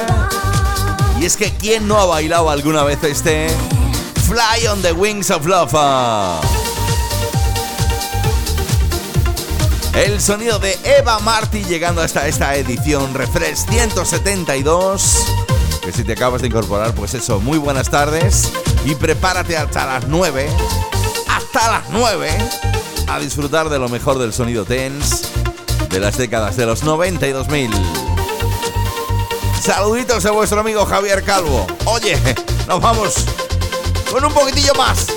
Y 1.19 1.25
es 1.25 1.35
que 1.35 1.53
¿quién 1.53 1.85
no 1.85 1.97
ha 1.99 2.05
bailado 2.05 2.49
alguna 2.49 2.83
vez 2.83 3.03
este 3.03 3.47
Fly 4.25 4.67
on 4.67 4.81
the 4.81 4.93
Wings 4.93 5.29
of 5.31 5.45
Love? 5.45 5.73
El 9.93 10.21
sonido 10.21 10.59
de 10.59 10.79
Eva 10.85 11.19
Marty 11.19 11.65
llegando 11.65 12.01
hasta 12.01 12.25
esta 12.25 12.55
edición 12.55 13.13
Refresh 13.13 13.65
172. 13.69 15.17
Que 15.83 15.91
si 15.91 16.05
te 16.05 16.13
acabas 16.13 16.41
de 16.41 16.47
incorporar, 16.47 16.93
pues 16.93 17.13
eso, 17.13 17.41
muy 17.41 17.57
buenas 17.57 17.89
tardes. 17.89 18.49
Y 18.85 18.95
prepárate 18.95 19.57
hasta 19.57 19.85
las 19.85 20.07
9. 20.07 20.47
Hasta 21.27 21.69
las 21.71 21.89
9. 21.89 22.29
A 23.09 23.19
disfrutar 23.19 23.67
de 23.67 23.77
lo 23.77 23.89
mejor 23.89 24.19
del 24.19 24.31
sonido 24.31 24.63
tense 24.63 25.27
de 25.89 25.99
las 25.99 26.17
décadas 26.17 26.55
de 26.55 26.65
los 26.65 26.83
90 26.83 27.27
y 27.27 27.31
2000. 27.31 28.00
Saluditos 29.61 30.25
a 30.25 30.31
vuestro 30.31 30.59
amigo 30.59 30.83
Javier 30.87 31.23
Calvo. 31.23 31.67
Oye, 31.85 32.17
nos 32.67 32.81
vamos 32.81 33.13
con 34.11 34.25
un 34.25 34.33
poquitillo 34.33 34.73
más. 34.73 35.10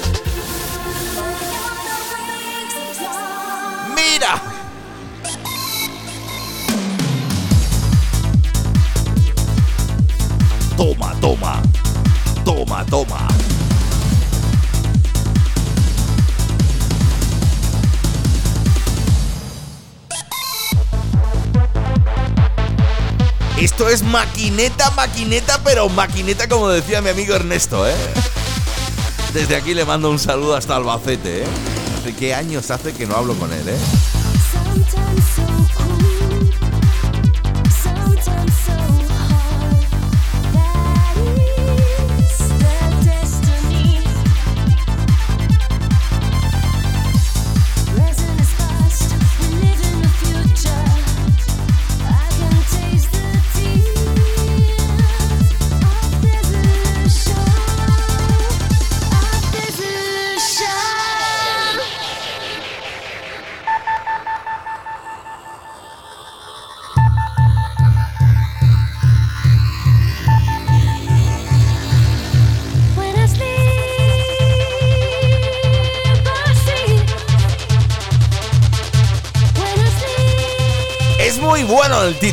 Esto 23.65 23.89
es 23.89 24.03
maquineta, 24.03 24.91
maquineta, 24.91 25.59
pero 25.65 25.89
maquineta 25.89 26.47
como 26.51 26.69
decía 26.69 27.01
mi 27.01 27.09
amigo 27.09 27.35
Ernesto, 27.35 27.89
¿eh? 27.89 27.95
Desde 29.33 29.57
aquí 29.57 29.73
le 29.73 29.87
mando 29.87 30.11
un 30.11 30.19
saludo 30.19 30.55
hasta 30.55 30.77
Albacete, 30.77 31.45
¿eh? 31.45 31.47
Hace 31.99 32.15
qué 32.15 32.35
años 32.35 32.71
hace 32.71 32.93
que 32.93 33.07
no 33.07 33.17
hablo 33.17 33.33
con 33.39 33.51
él, 33.55 33.67
¿eh? 33.67 33.79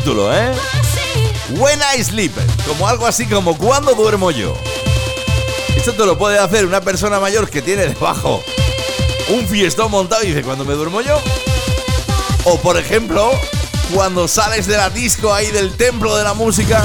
Título, 0.02 0.36
¿eh? 0.36 0.52
When 1.58 1.80
I 1.96 2.04
Sleep, 2.04 2.32
como 2.68 2.88
algo 2.88 3.06
así 3.06 3.28
como 3.28 3.56
cuando 3.56 3.94
duermo 3.94 4.32
yo. 4.32 4.58
Esto 5.76 5.94
te 5.94 6.06
lo 6.08 6.18
puede 6.18 6.40
hacer 6.40 6.66
una 6.66 6.82
persona 6.82 7.20
mayor 7.20 7.48
que 7.50 7.62
tiene 7.62 7.86
debajo 7.86 8.44
un 9.30 9.48
fiestón 9.48 9.92
montado 9.92 10.24
y 10.24 10.28
dice, 10.28 10.42
cuando 10.42 10.66
me 10.66 10.74
duermo 10.74 11.02
yo? 11.02 11.22
O 12.46 12.60
por 12.60 12.78
ejemplo, 12.78 13.32
cuando 13.94 14.28
sales 14.28 14.66
de 14.66 14.78
la 14.78 14.90
disco 14.90 15.34
ahí 15.34 15.52
del 15.52 15.78
templo 15.78 16.16
de 16.18 16.24
la 16.24 16.34
música 16.34 16.84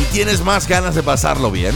y 0.00 0.04
tienes 0.04 0.40
más 0.40 0.66
ganas 0.66 0.94
de 0.94 1.02
pasarlo 1.02 1.50
bien. 1.50 1.74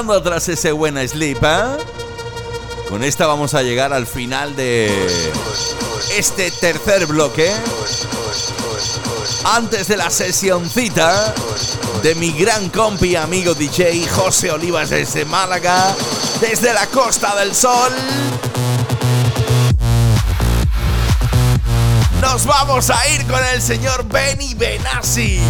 Dejando 0.00 0.14
atrás 0.14 0.48
ese 0.48 0.72
buena 0.72 1.06
sleep, 1.06 1.44
¿eh? 1.44 1.76
Con 2.88 3.04
esta 3.04 3.26
vamos 3.26 3.52
a 3.52 3.62
llegar 3.62 3.92
al 3.92 4.06
final 4.06 4.56
de 4.56 4.90
este 6.16 6.50
tercer 6.50 7.04
bloque. 7.04 7.52
Antes 9.44 9.88
de 9.88 9.98
la 9.98 10.08
sesioncita 10.08 11.34
de 12.02 12.14
mi 12.14 12.32
gran 12.32 12.70
compi 12.70 13.14
amigo 13.14 13.52
DJ 13.52 14.08
José 14.08 14.50
Olivas 14.50 14.88
desde 14.88 15.26
Málaga, 15.26 15.94
desde 16.40 16.72
la 16.72 16.86
Costa 16.86 17.36
del 17.36 17.54
Sol. 17.54 17.92
Nos 22.22 22.46
vamos 22.46 22.88
a 22.88 23.06
ir 23.10 23.26
con 23.26 23.44
el 23.52 23.60
señor 23.60 24.08
Benny 24.08 24.54
Benassi. 24.54 25.40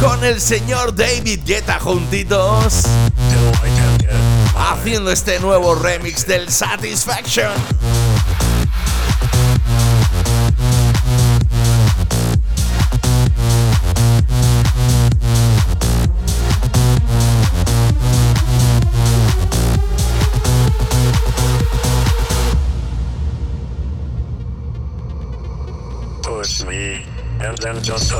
Con 0.00 0.24
el 0.24 0.40
señor 0.40 0.94
David 0.94 1.40
Guetta 1.44 1.80
juntitos. 1.80 2.84
Haciendo 4.56 5.10
este 5.10 5.40
nuevo 5.40 5.74
remix 5.74 6.26
del 6.26 6.48
Satisfaction. 6.50 7.52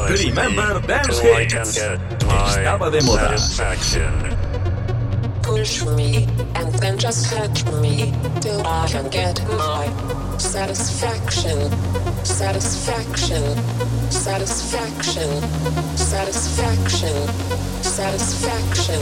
Remember 0.08 0.80
me 0.80 0.86
Dance 0.86 1.20
till 1.20 1.34
I 1.34 1.44
can 1.44 1.66
Hits. 1.66 1.78
Estaba 1.78 2.90
de 2.90 3.00
moda. 3.02 3.36
Push 5.42 5.84
me 5.84 6.26
and 6.54 6.72
then 6.80 6.98
just 6.98 7.30
touch 7.30 7.64
me 7.82 8.14
till 8.40 8.66
I 8.66 8.86
can 8.88 9.08
get 9.10 9.42
my 9.48 9.86
satisfaction. 10.38 11.70
Satisfaction. 12.24 13.42
Satisfaction. 14.10 15.30
Satisfaction. 15.96 17.28
Satisfaction. 17.82 19.00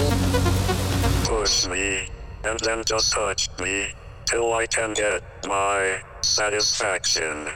Push 1.25 1.69
me, 1.69 2.09
and 2.45 2.59
then 2.61 2.83
just 2.85 3.13
touch 3.13 3.49
me 3.61 3.87
till 4.27 4.53
I 4.53 4.67
can 4.67 4.93
get 4.95 5.23
my 5.47 6.01
satisfaction. 6.23 7.49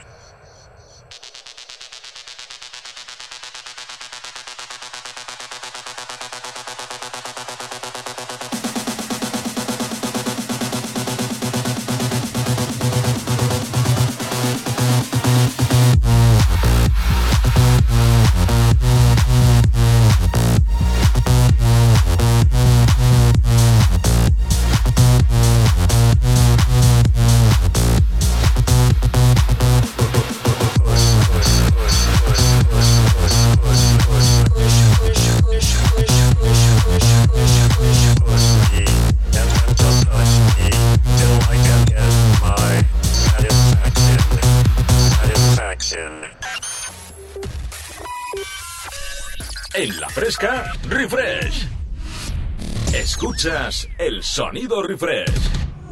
El 53.97 54.21
sonido 54.21 54.83
refresh. 54.83 55.31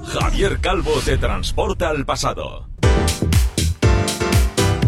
Javier 0.05 0.59
Calvo 0.61 0.93
te 1.03 1.17
transporta 1.17 1.89
al 1.89 2.05
pasado. 2.05 2.67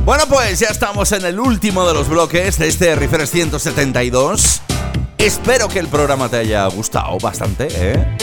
Bueno, 0.05 0.25
pues 0.29 0.59
ya 0.59 0.67
estamos 0.67 1.11
en 1.11 1.25
el 1.25 1.39
último 1.39 1.87
de 1.87 1.95
los 1.95 2.07
bloques 2.07 2.59
de 2.59 2.67
este 2.67 2.95
Refresh 2.95 3.29
172. 3.29 4.61
Espero 5.17 5.69
que 5.69 5.79
el 5.79 5.87
programa 5.87 6.29
te 6.29 6.37
haya 6.37 6.67
gustado 6.67 7.17
bastante, 7.17 7.67
¿eh? 7.71 8.17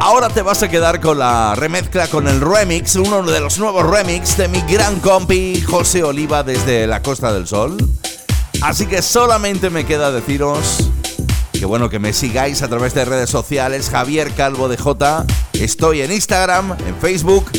Ahora 0.00 0.28
te 0.28 0.42
vas 0.42 0.64
a 0.64 0.68
quedar 0.68 1.00
con 1.00 1.20
la 1.20 1.54
remezcla, 1.54 2.08
con 2.08 2.26
el 2.26 2.40
remix, 2.40 2.96
uno 2.96 3.22
de 3.22 3.38
los 3.38 3.60
nuevos 3.60 3.88
remix 3.88 4.36
de 4.36 4.48
mi 4.48 4.60
gran 4.62 4.98
compi 4.98 5.60
José 5.60 6.02
Oliva 6.02 6.42
desde 6.42 6.88
la 6.88 7.00
Costa 7.00 7.32
del 7.32 7.46
Sol. 7.46 7.76
Así 8.60 8.86
que 8.86 9.02
solamente 9.02 9.70
me 9.70 9.86
queda 9.86 10.10
deciros 10.10 10.90
que 11.58 11.64
bueno 11.64 11.88
que 11.88 11.98
me 11.98 12.12
sigáis 12.12 12.62
a 12.62 12.68
través 12.68 12.92
de 12.92 13.04
redes 13.04 13.30
sociales, 13.30 13.88
Javier 13.88 14.32
Calvo 14.32 14.68
de 14.68 14.76
J. 14.76 15.24
Estoy 15.54 16.02
en 16.02 16.12
Instagram, 16.12 16.76
en 16.86 16.96
Facebook. 16.96 17.50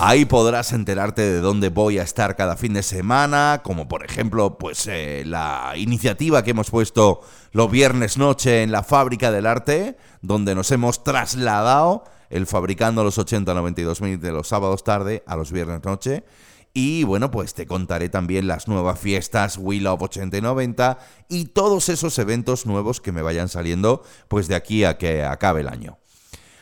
Ahí 0.00 0.24
podrás 0.24 0.72
enterarte 0.72 1.22
de 1.22 1.40
dónde 1.40 1.68
voy 1.68 1.98
a 1.98 2.02
estar 2.02 2.36
cada 2.36 2.56
fin 2.56 2.72
de 2.74 2.82
semana, 2.82 3.60
como 3.62 3.86
por 3.86 4.04
ejemplo, 4.04 4.56
pues 4.56 4.86
eh, 4.86 5.24
la 5.26 5.74
iniciativa 5.76 6.42
que 6.42 6.52
hemos 6.52 6.70
puesto 6.70 7.20
los 7.52 7.70
viernes 7.70 8.16
noche 8.16 8.62
en 8.62 8.72
la 8.72 8.82
Fábrica 8.82 9.30
del 9.30 9.46
Arte, 9.46 9.96
donde 10.22 10.54
nos 10.54 10.70
hemos 10.70 11.04
trasladado 11.04 12.04
el 12.30 12.46
fabricando 12.46 13.04
los 13.04 13.18
80-92 13.18 14.18
de 14.18 14.32
los 14.32 14.48
sábados 14.48 14.84
tarde 14.84 15.22
a 15.26 15.36
los 15.36 15.52
viernes 15.52 15.84
noche. 15.84 16.24
Y 16.76 17.04
bueno, 17.04 17.30
pues 17.30 17.54
te 17.54 17.66
contaré 17.66 18.08
también 18.08 18.48
las 18.48 18.66
nuevas 18.66 18.98
fiestas 18.98 19.58
We 19.58 19.76
Love 19.76 20.02
80 20.02 20.38
y 20.38 20.40
90 20.40 20.98
y 21.28 21.44
todos 21.46 21.88
esos 21.88 22.18
eventos 22.18 22.66
nuevos 22.66 23.00
que 23.00 23.12
me 23.12 23.22
vayan 23.22 23.48
saliendo 23.48 24.02
pues 24.26 24.48
de 24.48 24.56
aquí 24.56 24.82
a 24.82 24.98
que 24.98 25.22
acabe 25.22 25.60
el 25.60 25.68
año. 25.68 25.98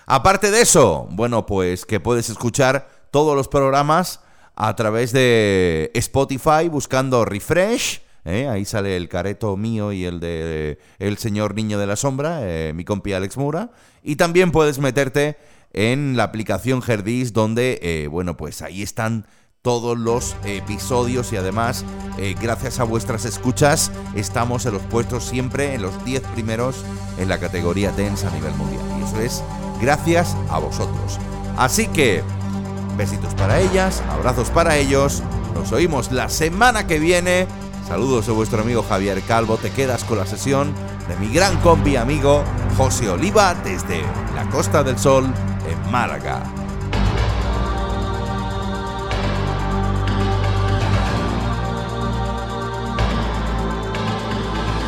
Aparte 0.05 0.51
de 0.51 0.61
eso, 0.61 1.09
bueno, 1.13 1.47
pues 1.47 1.87
que 1.87 1.99
puedes 1.99 2.29
escuchar 2.29 3.09
todos 3.11 3.35
los 3.35 3.49
programas 3.49 4.21
a 4.55 4.77
través 4.77 5.13
de 5.13 5.91
Spotify 5.95 6.69
buscando 6.71 7.25
Refresh. 7.25 8.03
¿eh? 8.27 8.49
Ahí 8.49 8.67
sale 8.67 8.99
el 8.99 9.09
careto 9.09 9.57
mío 9.57 9.93
y 9.93 10.05
el 10.05 10.21
de 10.21 10.79
el 10.99 11.17
señor 11.17 11.55
Niño 11.55 11.79
de 11.79 11.87
la 11.87 11.97
Sombra, 11.97 12.41
eh, 12.43 12.75
mi 12.75 12.85
compi 12.85 13.15
Alex 13.15 13.39
Mura. 13.39 13.71
Y 14.03 14.17
también 14.17 14.53
puedes 14.53 14.79
meterte 14.79 15.39
en 15.73 16.19
la 16.19 16.25
aplicación 16.25 16.83
Herdis, 16.87 17.33
donde, 17.33 17.81
eh, 17.83 18.09
bueno, 18.09 18.37
pues 18.37 18.61
ahí 18.61 18.83
están 18.83 19.27
todos 19.63 19.97
los 19.97 20.35
episodios 20.45 21.33
y 21.33 21.37
además, 21.37 21.85
eh, 22.19 22.35
gracias 22.41 22.81
a 22.81 22.85
vuestras 22.85 23.25
escuchas, 23.25 23.93
estamos 24.15 24.67
en 24.67 24.75
los 24.75 24.83
puestos 24.83 25.25
siempre 25.25 25.75
en 25.75 25.83
los 25.83 26.05
10 26.05 26.23
primeros 26.35 26.85
en 27.17 27.29
la 27.29 27.39
categoría 27.39 27.93
Dance 27.93 28.27
a 28.27 28.31
nivel 28.31 28.53
mundial. 28.55 28.83
Y 28.99 29.05
eso 29.05 29.21
es 29.21 29.45
gracias 29.81 30.37
a 30.51 30.59
vosotros. 30.59 31.19
Así 31.57 31.87
que, 31.87 32.23
besitos 32.97 33.35
para 33.35 33.61
ellas, 33.61 34.03
abrazos 34.11 34.51
para 34.51 34.77
ellos. 34.77 35.23
Nos 35.55 35.71
oímos 35.71 36.11
la 36.11 36.29
semana 36.29 36.87
que 36.87 36.99
viene. 36.99 37.47
Saludos 37.87 38.27
de 38.27 38.33
vuestro 38.33 38.63
amigo 38.63 38.83
Javier 38.83 39.23
Calvo. 39.23 39.59
Te 39.59 39.71
quedas 39.71 40.03
con 40.03 40.19
la 40.19 40.27
sesión 40.27 40.75
de 41.09 41.17
mi 41.17 41.33
gran 41.33 41.57
compi 41.61 41.95
amigo 41.95 42.43
José 42.77 43.09
Oliva 43.11 43.55
desde 43.55 44.03
la 44.35 44.49
Costa 44.51 44.83
del 44.83 44.99
Sol 44.99 45.33
en 45.69 45.93
Málaga. 45.93 46.62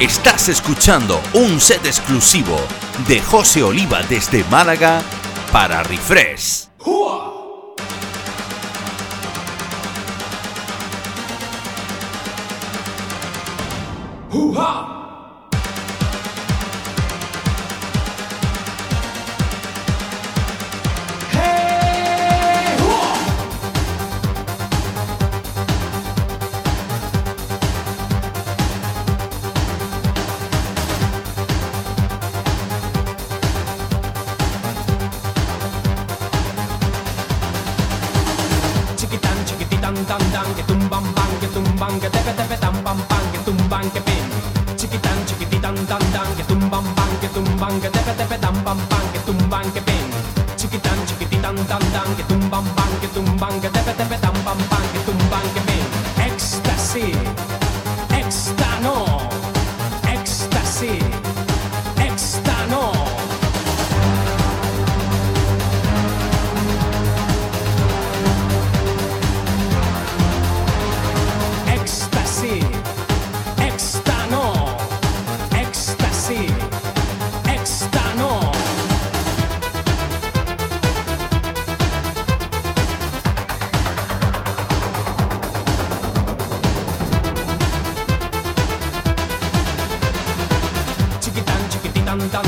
Estás 0.00 0.48
escuchando 0.48 1.20
un 1.34 1.60
set 1.60 1.86
exclusivo 1.86 2.56
de 3.06 3.22
José 3.22 3.62
Oliva 3.62 4.02
desde 4.02 4.42
Málaga 4.50 5.00
para 5.52 5.84
Refresh. 5.84 6.64
Tan, 46.54 46.70
tumban, 46.70 46.94
pan, 46.94 47.08
que 47.20 47.28
tumban, 47.28 47.80
que 47.80 47.88
tepe, 47.90 48.12
tepe, 48.16 48.38
tan, 48.38 48.54
pam, 48.64 48.78
pan, 48.88 49.12
que 49.12 49.18
tumban, 49.20 49.70
que 49.72 49.80
pin. 49.80 50.10
Chiquitan, 50.56 50.98
chiquititan, 51.06 51.56
tan, 51.66 51.80
tan, 51.92 52.16
que 52.16 52.22
tumban, 52.24 52.64
pan, 52.76 52.90
que 53.00 53.08
tumban, 53.08 53.60
que 53.60 53.68
tepe, 53.68 53.92
tepe, 53.92 54.18
tan, 54.18 54.34
pam, 54.44 54.58
pan, 54.70 54.82
que 54.92 54.98
tumban, 55.00 55.42
que 55.54 55.60
pin. 55.60 55.84
Éxtasis, 56.26 57.33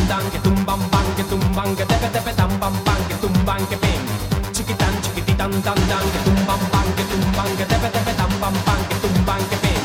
tan, 0.06 0.30
que 0.30 0.38
tumban, 0.38 0.80
pan, 0.90 1.04
que 1.16 1.24
tumban, 1.24 1.76
que 1.76 1.84
tepe, 1.84 2.08
tepe, 2.08 2.32
tan, 2.32 2.50
pam, 2.60 2.74
pan, 2.84 2.96
que 3.08 3.14
tumban, 3.14 3.66
que 3.66 3.76
pin. 3.76 4.00
Chiquitan, 4.52 4.94
chiquititan, 5.02 5.50
tan, 5.62 5.74
tan, 5.90 6.04
que 6.12 6.18
tumban, 6.24 6.60
pan, 6.72 6.86
que 6.96 7.04
tumban, 7.10 7.56
que 7.56 7.64
tepe, 7.64 7.88
tepe, 7.88 8.12
tan, 8.14 8.30
pam, 8.40 8.54
pan, 8.66 8.80
que 8.88 8.94
tumban, 8.96 9.42
que 9.50 9.56
pin. 9.56 9.82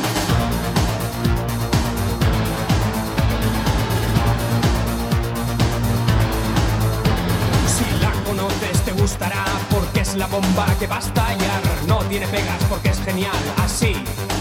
Si 7.74 7.86
la 8.00 8.12
conoces 8.26 8.82
te 8.84 8.92
gustará 8.92 9.44
porque 9.70 10.00
es 10.00 10.14
la 10.14 10.26
bomba 10.26 10.66
que 10.78 10.86
va 10.86 10.96
a 10.96 11.00
estallar. 11.00 11.62
No 11.86 11.98
tiene 12.10 12.26
pegas 12.28 12.62
porque 12.68 12.90
es 12.90 13.00
genial. 13.04 13.42
Así 13.64 13.94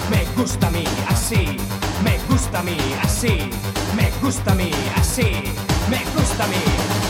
me 0.09 0.25
gusta 0.35 0.67
a 0.67 0.71
mí, 0.71 0.83
así 1.07 1.57
me 2.03 2.19
gusta 2.29 2.59
a 2.59 2.63
mí, 2.63 2.77
así 3.03 3.49
me 3.95 4.11
gusta 4.21 4.51
a 4.51 4.55
mí, 4.55 4.71
así 4.95 5.53
me 5.89 6.03
gusta 6.15 6.43
a 6.43 6.47
mí. 6.47 7.00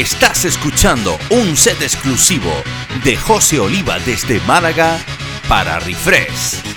Estás 0.00 0.46
escuchando 0.46 1.18
un 1.28 1.58
set 1.58 1.82
exclusivo 1.82 2.50
de 3.04 3.18
José 3.18 3.60
Oliva 3.60 3.98
desde 3.98 4.40
Málaga 4.46 4.98
para 5.46 5.78
Refresh. 5.78 6.69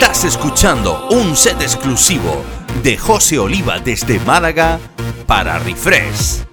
Estás 0.00 0.24
escuchando 0.24 1.08
un 1.10 1.36
set 1.36 1.60
exclusivo 1.60 2.42
de 2.82 2.96
José 2.96 3.38
Oliva 3.38 3.80
desde 3.80 4.18
Málaga 4.20 4.80
para 5.26 5.58
Refresh. 5.58 6.49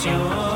就 0.00 0.47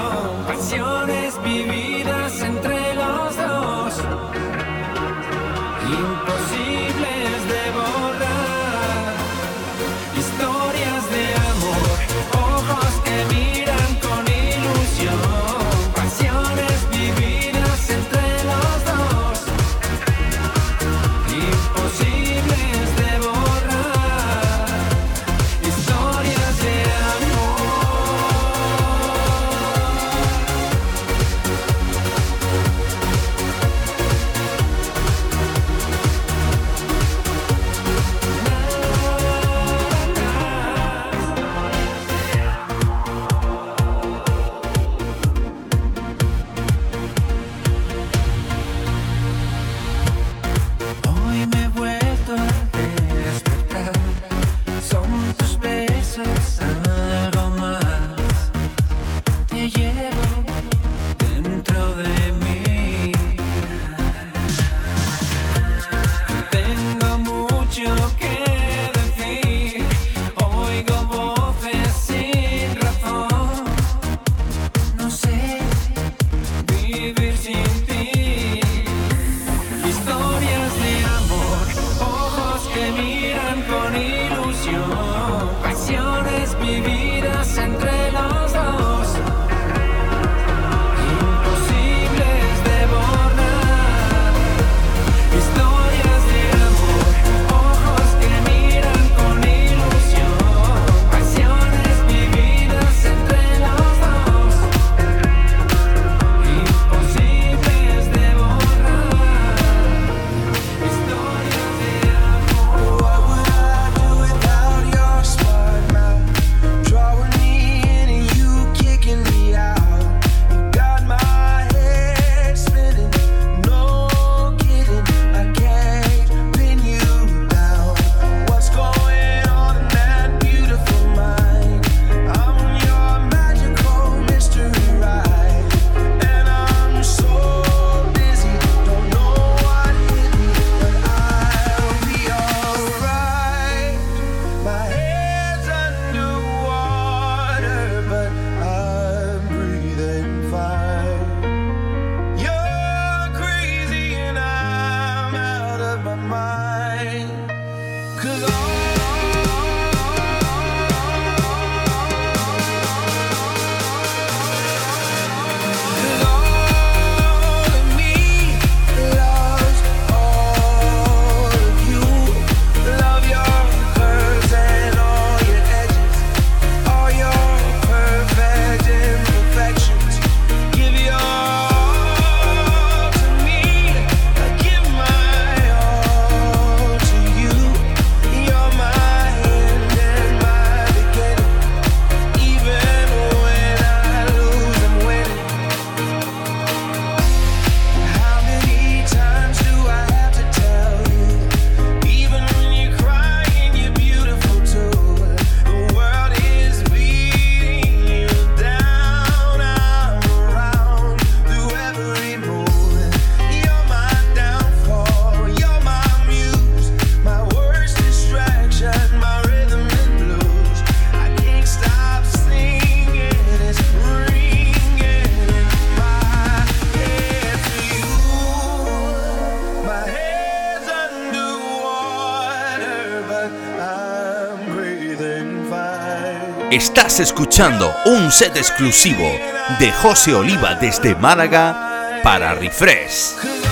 Estás 237.13 237.29
escuchando 237.29 237.95
un 238.07 238.33
set 238.33 238.57
exclusivo 238.57 239.31
de 239.79 239.93
José 239.93 240.33
Oliva 240.33 240.77
desde 240.77 241.15
Málaga 241.15 242.21
para 242.23 242.55
Refresh. 242.55 243.72